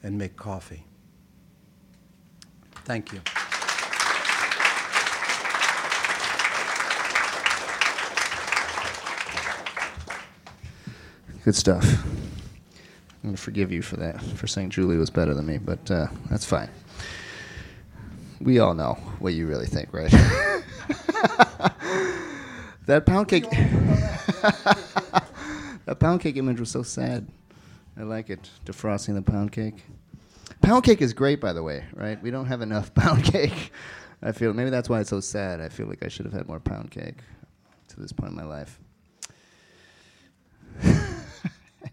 [0.03, 0.85] and make coffee.
[2.83, 3.21] Thank you.
[11.43, 11.83] Good stuff.
[11.83, 15.89] I'm going to forgive you for that, for saying Julie was better than me, but
[15.89, 16.69] uh, that's fine.
[18.41, 20.11] We all know what you really think, right?
[22.85, 23.49] that pound cake.
[25.85, 27.27] that pound cake image was so sad.
[27.97, 28.49] I like it.
[28.65, 29.83] Defrosting the pound cake.
[30.61, 32.21] Pound cake is great, by the way, right?
[32.21, 33.71] We don't have enough pound cake.
[34.21, 35.61] I feel maybe that's why it's so sad.
[35.61, 37.19] I feel like I should have had more pound cake
[37.89, 38.79] to this point in my life.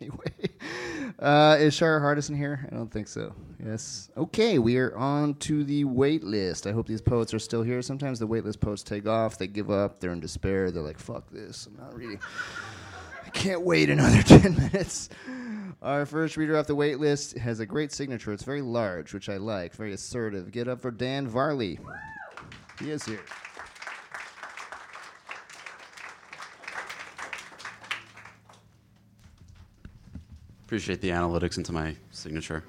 [0.01, 0.51] anyway,
[1.23, 2.69] uh, is Shara Hardison here?
[2.71, 3.35] I don't think so.
[3.65, 4.11] Yes.
[4.17, 6.67] Okay, we are on to the wait list.
[6.67, 7.81] I hope these poets are still here.
[7.81, 10.99] Sometimes the wait list poets take off, they give up, they're in despair, they're like,
[10.99, 12.21] fuck this, I'm not reading.
[13.25, 15.09] I can't wait another 10 minutes.
[15.81, 18.33] Our first reader off the wait list has a great signature.
[18.33, 20.51] It's very large, which I like, very assertive.
[20.53, 21.79] Get up for Dan Varley.
[22.81, 23.21] He is here.
[30.73, 32.65] Appreciate the analytics into my signature.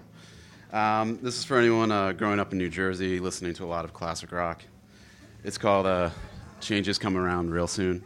[0.74, 3.86] Um, this is for anyone uh, growing up in New Jersey, listening to a lot
[3.86, 4.62] of classic rock.
[5.46, 6.10] It's called uh,
[6.60, 8.04] Changes Come Around Real Soon.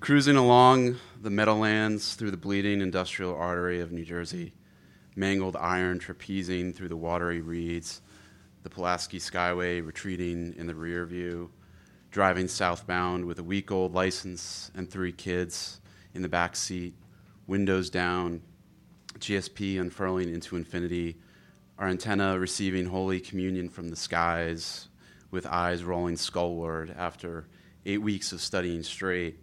[0.00, 4.54] Cruising along the meadowlands through the bleeding industrial artery of New Jersey,
[5.14, 8.00] mangled iron trapezing through the watery reeds,
[8.62, 11.50] the Pulaski Skyway retreating in the rear view,
[12.10, 15.82] driving southbound with a week old license and three kids
[16.14, 16.94] in the back seat,
[17.48, 18.42] windows down,
[19.18, 21.16] GSP unfurling into infinity,
[21.78, 24.88] our antenna receiving Holy Communion from the skies,
[25.30, 27.48] with eyes rolling skullward after
[27.86, 29.40] eight weeks of studying straight.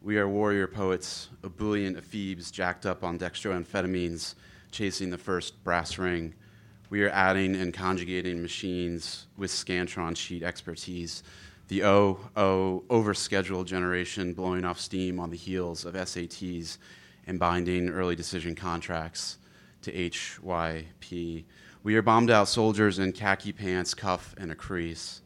[0.00, 4.34] We are warrior poets, ebullient ephebes jacked up on dextroamphetamines,
[4.70, 6.34] chasing the first brass ring.
[6.90, 11.22] We are adding and conjugating machines with Scantron sheet expertise.
[11.68, 16.78] The O, O, overscheduled generation blowing off steam on the heels of SATs
[17.26, 19.38] and binding early decision contracts
[19.82, 21.44] to HYP.
[21.82, 25.20] We are bombed out soldiers in khaki pants, cuff, and a crease.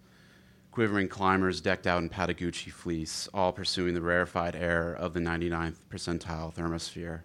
[0.71, 5.77] Quivering climbers decked out in Patagucci fleece, all pursuing the rarefied air of the 99th
[5.91, 7.23] percentile thermosphere.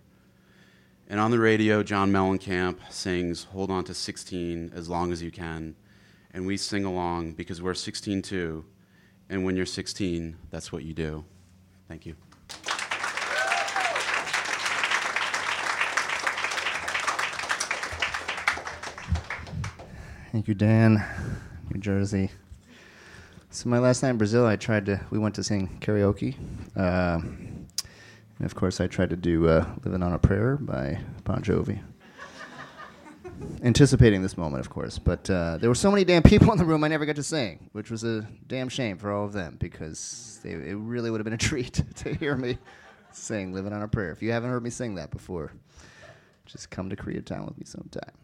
[1.08, 5.32] And on the radio, John Mellencamp sings Hold On to 16 as long as you
[5.32, 5.76] can.
[6.34, 8.66] And we sing along because we're 16 too.
[9.30, 11.26] And when you're 16, that's what you do.
[11.88, 12.16] Thank you.
[20.34, 21.05] Thank you, Dan.
[21.72, 22.31] New Jersey.
[23.51, 24.99] So my last night in Brazil, I tried to.
[25.11, 26.35] We went to sing karaoke,
[26.76, 27.68] uh, and
[28.41, 31.80] of course, I tried to do uh, "Living on a Prayer" by Bon Jovi.
[33.64, 36.65] Anticipating this moment, of course, but uh, there were so many damn people in the
[36.65, 39.57] room, I never got to sing, which was a damn shame for all of them
[39.60, 42.57] because they, it really would have been a treat to hear me
[43.11, 45.53] sing "Living on a Prayer." If you haven't heard me sing that before,
[46.47, 48.23] just come to Koreatown with me sometime.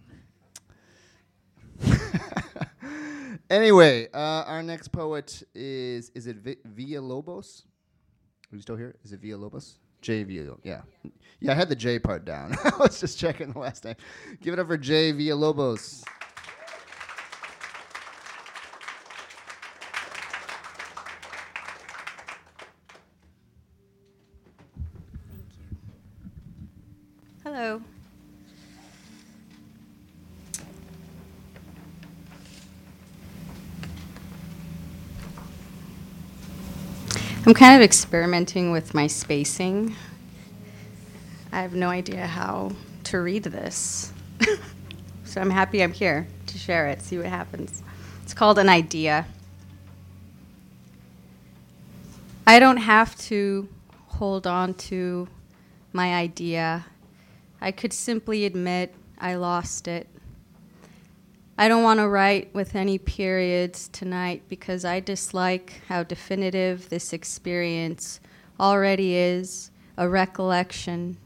[3.50, 7.64] anyway, uh, our next poet is is it Vi- Villalobos?
[8.52, 8.96] Are you still here?
[9.04, 9.76] Is it Villalobos?
[10.02, 10.82] J Villa, yeah,
[11.42, 11.52] yeah.
[11.52, 12.56] I had the J part down.
[12.64, 13.96] I was just checking the last name.
[14.42, 16.04] Give it up for J Villalobos.
[27.44, 27.82] Hello.
[37.50, 39.96] I'm kind of experimenting with my spacing.
[41.52, 42.74] I have no idea how
[43.06, 44.14] to read this.
[45.24, 47.82] so I'm happy I'm here to share it, see what happens.
[48.22, 49.26] It's called An Idea.
[52.46, 53.68] I don't have to
[54.06, 55.28] hold on to
[55.92, 56.86] my idea.
[57.60, 60.06] I could simply admit I lost it.
[61.60, 67.12] I don't want to write with any periods tonight because I dislike how definitive this
[67.12, 68.22] experience
[68.58, 71.18] already is a recollection.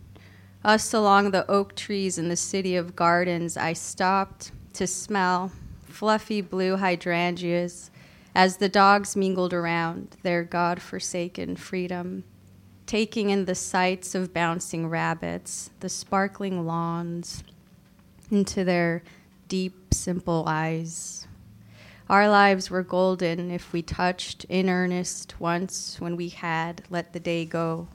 [0.65, 5.51] Us along the oak trees in the city of gardens, I stopped to smell
[5.85, 7.91] fluffy blue hydrangeas
[8.33, 12.23] as the dogs mingled around their god forsaken freedom,
[12.87, 17.43] taking in the sights of bouncing rabbits, the sparkling lawns,
[18.31, 19.03] into their
[19.47, 21.27] deep, simple eyes.
[22.09, 27.19] Our lives were golden if we touched in earnest once when we had let the
[27.19, 27.87] day go.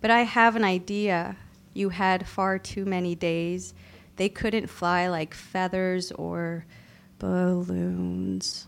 [0.00, 1.36] But I have an idea.
[1.72, 3.74] You had far too many days.
[4.16, 6.66] They couldn't fly like feathers or
[7.18, 8.66] balloons.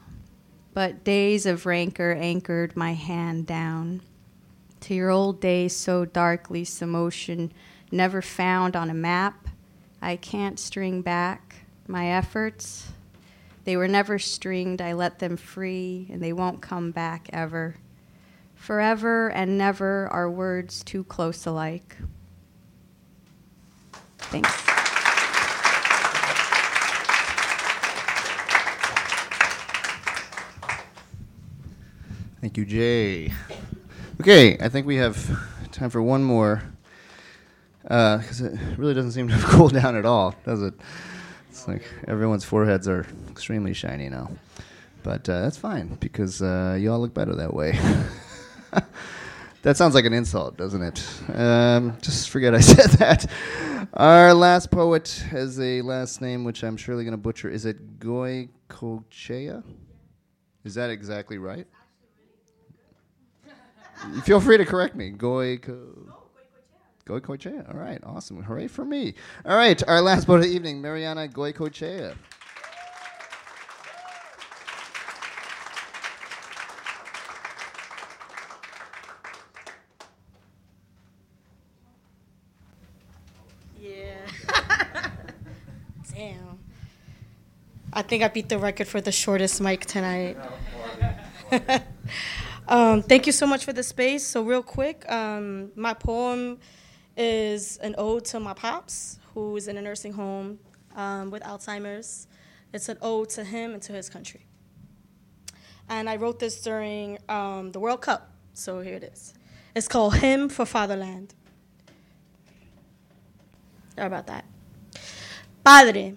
[0.72, 4.02] But days of rancor anchored my hand down
[4.80, 7.52] to your old days so darkly, some ocean
[7.92, 9.48] never found on a map.
[10.00, 11.49] I can't string back
[11.90, 12.92] my efforts.
[13.64, 14.80] They were never stringed.
[14.80, 17.76] I let them free, and they won't come back ever.
[18.54, 21.96] Forever and never are words too close alike.
[24.18, 24.50] Thanks.
[32.40, 33.32] Thank you, Jay.
[34.20, 35.16] Okay, I think we have
[35.72, 36.62] time for one more.
[37.88, 40.74] Uh, because it really doesn't seem to have cooled down at all, does it?
[41.60, 44.30] It's like everyone's foreheads are extremely shiny now.
[45.02, 47.78] But uh, that's fine, because uh, you all look better that way.
[49.62, 51.06] that sounds like an insult, doesn't it?
[51.34, 53.30] Um, just forget I said that.
[53.92, 57.50] Our last poet has a last name which I'm surely going to butcher.
[57.50, 59.62] Is it Goycochea?
[60.64, 61.66] Is that exactly right?
[64.24, 65.10] Feel free to correct me.
[65.10, 66.10] Goyco.
[67.10, 67.68] Goycochea.
[67.72, 68.42] All right, awesome.
[68.42, 69.14] Hooray for me.
[69.44, 71.26] All right, our last poet of the evening, Mariana.
[86.14, 86.58] Damn.
[87.92, 90.36] I think I beat the record for the shortest mic tonight.
[92.68, 94.24] um, thank you so much for the space.
[94.24, 96.58] So, real quick, um, my poem
[97.16, 100.58] is an ode to my pops, who is in a nursing home
[100.96, 102.26] um, with Alzheimer's.
[102.72, 104.46] It's an ode to him and to his country.
[105.88, 108.30] And I wrote this during um, the World Cup.
[108.54, 109.34] So, here it is.
[109.74, 111.34] It's called Hymn for Fatherland.
[113.94, 114.44] Sorry about that.
[115.64, 116.14] Padre,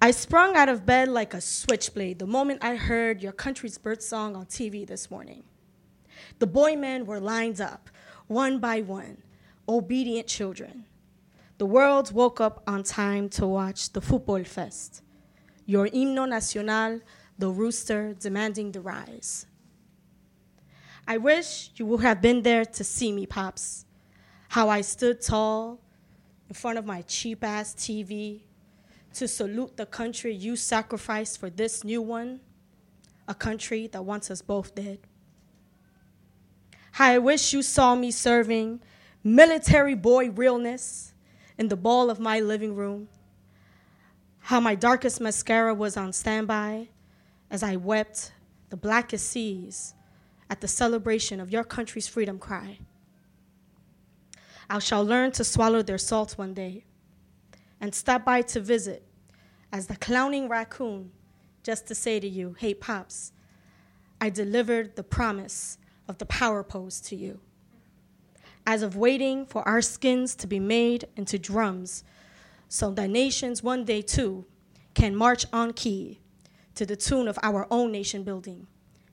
[0.00, 4.02] I sprung out of bed like a switchblade the moment I heard your country's birth
[4.02, 5.42] song on TV this morning.
[6.38, 7.90] The boy men were lined up,
[8.26, 9.18] one by one,
[9.68, 10.84] obedient children.
[11.58, 15.02] The world woke up on time to watch the football fest.
[15.66, 17.00] Your himno nacional,
[17.36, 19.46] the rooster demanding the rise.
[21.06, 23.84] I wish you would have been there to see me, Pops.
[24.48, 25.80] How I stood tall
[26.48, 28.40] in front of my cheap ass TV
[29.14, 32.40] to salute the country you sacrificed for this new one,
[33.26, 34.98] a country that wants us both dead.
[36.92, 38.80] How I wish you saw me serving
[39.22, 41.12] military boy realness
[41.56, 43.08] in the ball of my living room.
[44.40, 46.88] How my darkest mascara was on standby
[47.50, 48.32] as I wept
[48.70, 49.94] the blackest seas
[50.50, 52.78] at the celebration of your country's freedom cry.
[54.70, 56.84] I shall learn to swallow their salt one day
[57.80, 59.02] and stop by to visit
[59.72, 61.10] as the clowning raccoon
[61.62, 63.32] just to say to you, hey, Pops,
[64.20, 67.40] I delivered the promise of the power pose to you.
[68.68, 72.04] As of waiting for our skins to be made into drums
[72.68, 74.44] so that nations one day too
[74.92, 76.20] can march on key
[76.74, 78.66] to the tune of our own nation building,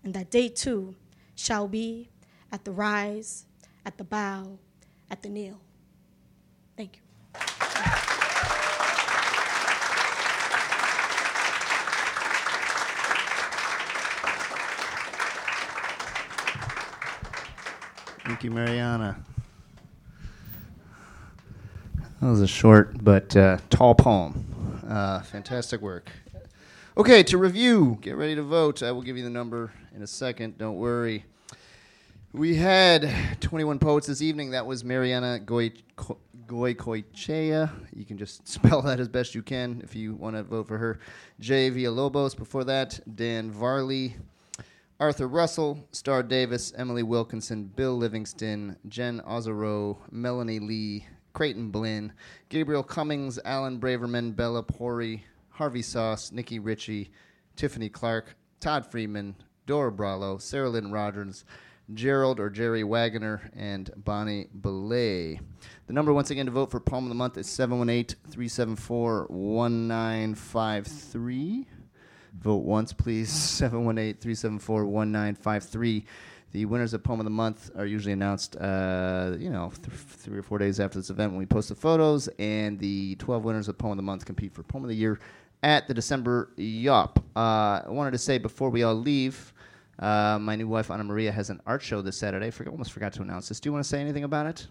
[0.03, 0.93] and that day too
[1.35, 2.09] shall be
[2.51, 3.45] at the rise,
[3.85, 4.59] at the bow,
[5.09, 5.61] at the kneel.
[6.75, 7.01] Thank you.
[18.25, 19.23] Thank you, Mariana.
[22.25, 24.81] That was a short but uh, tall poem.
[24.89, 26.09] Uh, fantastic work.
[26.97, 28.81] Okay, to review, get ready to vote.
[28.81, 30.57] I will give you the number in a second.
[30.57, 31.23] Don't worry.
[32.33, 33.07] We had
[33.41, 34.49] 21 poets this evening.
[34.49, 35.39] That was Mariana
[35.95, 36.17] Ko-
[36.49, 40.79] You can just spell that as best you can if you want to vote for
[40.79, 40.97] her.
[41.39, 42.35] Jay Villalobos.
[42.35, 44.15] Before that, Dan Varley.
[44.99, 51.05] Arthur Russell, Star Davis, Emily Wilkinson, Bill Livingston, Jen Ozero, Melanie Lee,
[51.35, 52.13] Creighton Blinn,
[52.47, 57.11] Gabriel Cummings, Alan Braverman, Bella Pori, Harvey Sauce, Nikki Ritchie,
[57.57, 59.35] Tiffany Clark, Todd Freeman,
[59.65, 61.43] Dora Bralo, Sarah Lynn Rogers,
[61.93, 65.41] Gerald or Jerry Wagoner, and Bonnie Belay.
[65.87, 71.67] The number once again to vote for Poem of the Month is 718 374 1953.
[72.39, 73.29] Vote once, please.
[73.29, 76.05] 718 374 1953.
[76.55, 80.37] The winners of Poem of the Month are usually announced, uh, you know, th- three
[80.37, 82.29] or four days after this event when we post the photos.
[82.39, 85.19] And the 12 winners of Poem of the Month compete for Poem of the Year
[85.63, 87.17] at the December Yawp.
[87.35, 89.53] Uh, I wanted to say before we all leave,
[89.99, 92.49] uh, my new wife, Anna Maria, has an art show this Saturday.
[92.57, 93.59] I almost forgot to announce this.
[93.59, 94.67] Do you want to say anything about it?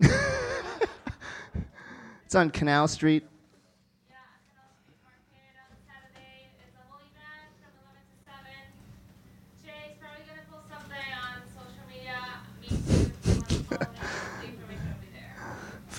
[2.26, 3.24] it's on Canal Street.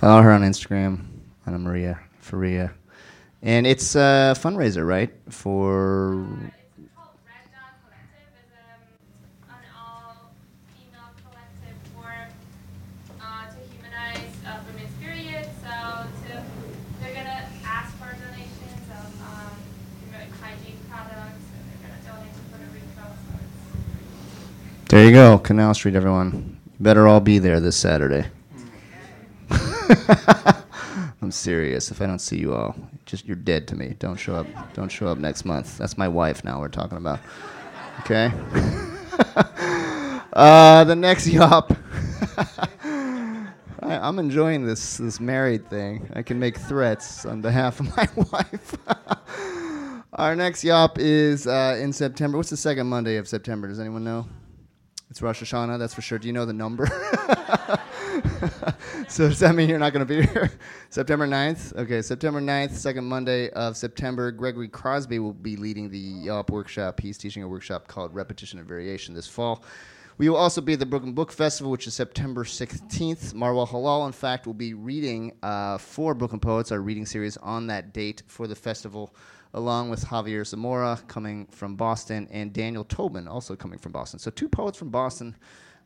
[0.06, 1.03] Follow her on Instagram,
[1.48, 2.72] Anna Maria Faria.
[3.41, 5.11] And it's a fundraiser, right?
[5.30, 6.27] For.
[24.88, 26.60] There you go, Canal Street, everyone.
[26.77, 28.27] You better all be there this Saturday.
[31.22, 31.91] I'm serious.
[31.91, 32.76] If I don't see you all,
[33.06, 33.95] just you're dead to me.
[33.99, 34.74] Don't show up.
[34.74, 35.78] Don't show up next month.
[35.78, 36.60] That's my wife now.
[36.60, 37.20] We're talking about.
[38.02, 38.32] Okay.
[40.34, 41.76] uh, the next Yawp.
[43.82, 46.10] I, I'm enjoying this this married thing.
[46.14, 48.76] I can make threats on behalf of my wife.
[50.14, 52.38] Our next Yawp is uh, in September.
[52.38, 53.68] What's the second Monday of September?
[53.68, 54.28] Does anyone know?
[55.10, 56.20] It's Rosh Hashanah, that's for sure.
[56.20, 56.90] Do you know the number?
[59.07, 60.52] So does that mean you're not going to be here?
[60.90, 61.76] September 9th?
[61.77, 64.32] Okay, September 9th, second Monday of September.
[64.32, 66.99] Gregory Crosby will be leading the Yawp workshop.
[66.99, 69.64] He's teaching a workshop called Repetition and Variation this fall.
[70.18, 73.34] We will also be at the Brooklyn Book Festival, which is September 16th.
[73.34, 77.68] Marwa Helal, in fact, will be reading uh, for Brooklyn poets, our reading series, on
[77.68, 79.14] that date for the festival,
[79.53, 84.19] along with Javier Zamora coming from Boston and Daniel Tobin also coming from Boston.
[84.19, 85.36] So two poets from Boston,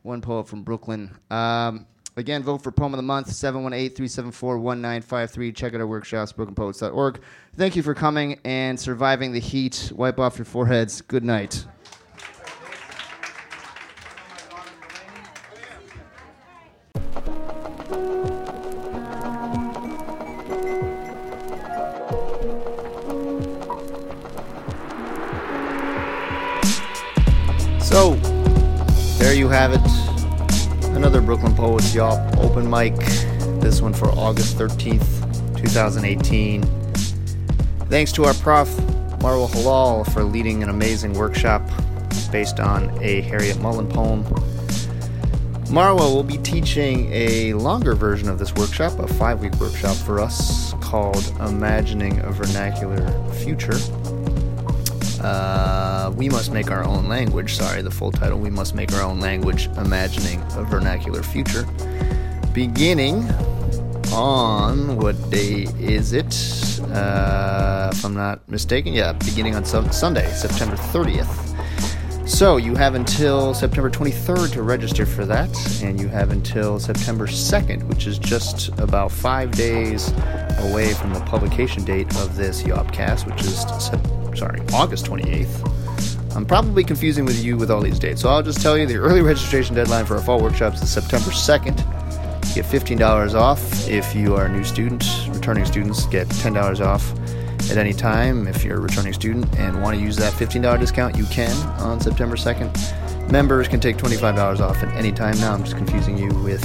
[0.02, 1.16] one poet from Brooklyn.
[1.30, 1.86] Um,
[2.16, 5.54] again, vote for Poem of the Month, 718-374-1953.
[5.54, 7.20] Check out our workshops, brooklynpoets.org.
[7.56, 9.90] Thank you for coming and surviving the heat.
[9.94, 11.00] Wipe off your foreheads.
[11.00, 11.64] Good night.
[27.80, 28.14] So,
[29.18, 29.99] there you have it.
[31.10, 32.94] Another Brooklyn Poets Yawp open mic.
[33.60, 36.62] This one for August 13th, 2018.
[37.88, 38.68] Thanks to our prof,
[39.18, 41.68] Marwa Helal, for leading an amazing workshop
[42.30, 44.22] based on a Harryette Mullen poem.
[45.64, 50.20] Marwa will be teaching a longer version of this workshop, a five week workshop for
[50.20, 53.80] us called Imagining a Vernacular Future.
[55.20, 57.54] Uh, we must make our own language.
[57.54, 58.38] Sorry, the full title.
[58.38, 61.66] We must make our own language, imagining a vernacular future.
[62.52, 63.28] Beginning
[64.12, 66.34] on what day is it?
[66.92, 72.28] Uh, if I'm not mistaken, yeah, beginning on some Sunday, September 30th.
[72.28, 75.50] So you have until September 23rd to register for that,
[75.82, 80.12] and you have until September 2nd, which is just about five days
[80.60, 86.34] away from the publication date of this Yawpcast, which is sep- sorry August 28th.
[86.34, 88.96] I'm probably confusing with you with all these dates, so I'll just tell you the
[88.96, 91.78] early registration deadline for our fall workshops is September 2nd.
[92.48, 95.04] You get $15 off if you are a new student.
[95.28, 97.12] Returning students get $10 off.
[97.70, 98.48] at any time.
[98.48, 102.00] If you're a returning student and want to use that $15 discount, you can on
[102.00, 103.30] September 2nd.
[103.30, 105.52] Members can take $25 off at any time now.
[105.52, 106.64] I'm just confusing you with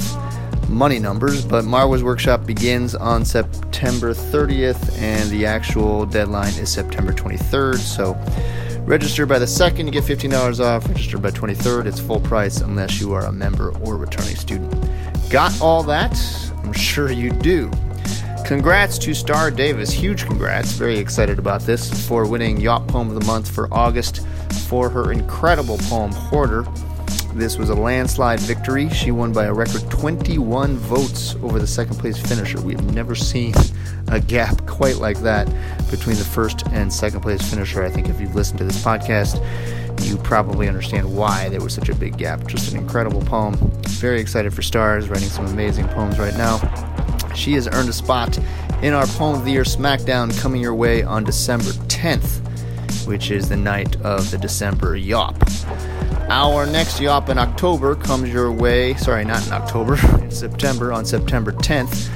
[0.68, 7.12] money numbers, but Marwa's workshop begins on September 30th, and the actual deadline is September
[7.12, 7.76] 23rd.
[7.78, 8.14] So
[8.84, 10.88] register by the 2nd, you get $15 off.
[10.88, 14.74] Register by 23rd, it's full price unless you are a member or returning student.
[15.30, 16.18] Got all that?
[16.64, 17.70] I'm sure you do.
[18.44, 19.90] Congrats to Star Davis.
[19.90, 20.72] Huge congrats.
[20.72, 24.24] Very excited about this for winning Yawp Poem of the Month for August
[24.68, 26.64] for her incredible poem, Hoarder.
[27.36, 28.88] This was a landslide victory.
[28.88, 32.58] She won by a record 21 votes over the second place finisher.
[32.62, 33.52] We have never seen
[34.08, 35.46] a gap quite like that
[35.90, 37.84] between the first and second place finisher.
[37.84, 39.36] I think if you've listened to this podcast,
[40.08, 42.46] you probably understand why there was such a big gap.
[42.46, 43.54] Just an incredible poem.
[43.82, 46.56] Very excited for Stars, writing some amazing poems right now.
[47.34, 48.38] She has earned a spot
[48.80, 53.50] in our Poem of the Year SmackDown coming your way on December 10th, which is
[53.50, 55.36] the night of the December Yawp.
[56.28, 61.04] Our next Yawp in October comes your way, sorry, not in October, in September, on
[61.04, 62.10] September 10th,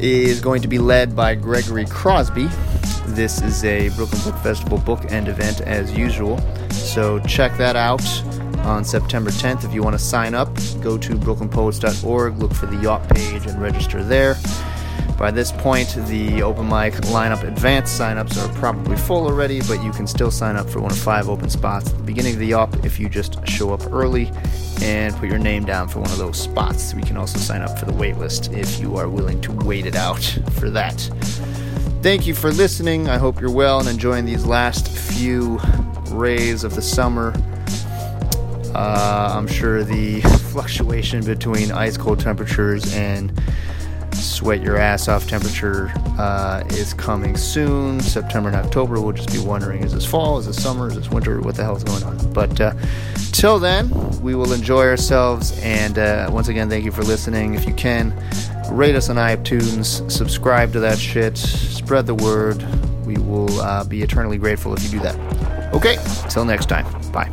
[0.00, 2.48] is going to be led by Gregory Crosby.
[3.06, 6.40] This is a Brooklyn Book Festival book bookend event as usual,
[6.70, 8.02] so check that out
[8.66, 9.64] on September 10th.
[9.64, 13.62] If you want to sign up, go to brooklynpoets.org, look for the Yawp page, and
[13.62, 14.34] register there.
[15.20, 19.92] By this point, the open mic lineup advance signups are probably full already, but you
[19.92, 22.52] can still sign up for one of five open spots at the beginning of the
[22.52, 24.32] Yawp if you just show up early
[24.80, 26.94] and put your name down for one of those spots.
[26.94, 29.94] We can also sign up for the waitlist if you are willing to wait it
[29.94, 30.22] out
[30.52, 30.98] for that.
[32.00, 33.10] Thank you for listening.
[33.10, 35.58] I hope you're well and enjoying these last few
[36.12, 37.34] rays of the summer.
[38.74, 40.20] Uh, I'm sure the
[40.50, 43.38] fluctuation between ice cold temperatures and
[44.40, 48.00] sweat your ass off temperature uh, is coming soon.
[48.00, 51.10] September and October, we'll just be wondering is this fall, is this summer, is this
[51.10, 52.32] winter, what the hell is going on?
[52.32, 52.72] But uh,
[53.32, 53.90] till then,
[54.22, 55.60] we will enjoy ourselves.
[55.62, 57.52] And uh, once again, thank you for listening.
[57.52, 58.14] If you can,
[58.70, 62.64] rate us on iTunes, subscribe to that shit, spread the word.
[63.04, 65.74] We will uh, be eternally grateful if you do that.
[65.74, 65.98] Okay,
[66.30, 66.86] till next time.
[67.12, 67.30] Bye.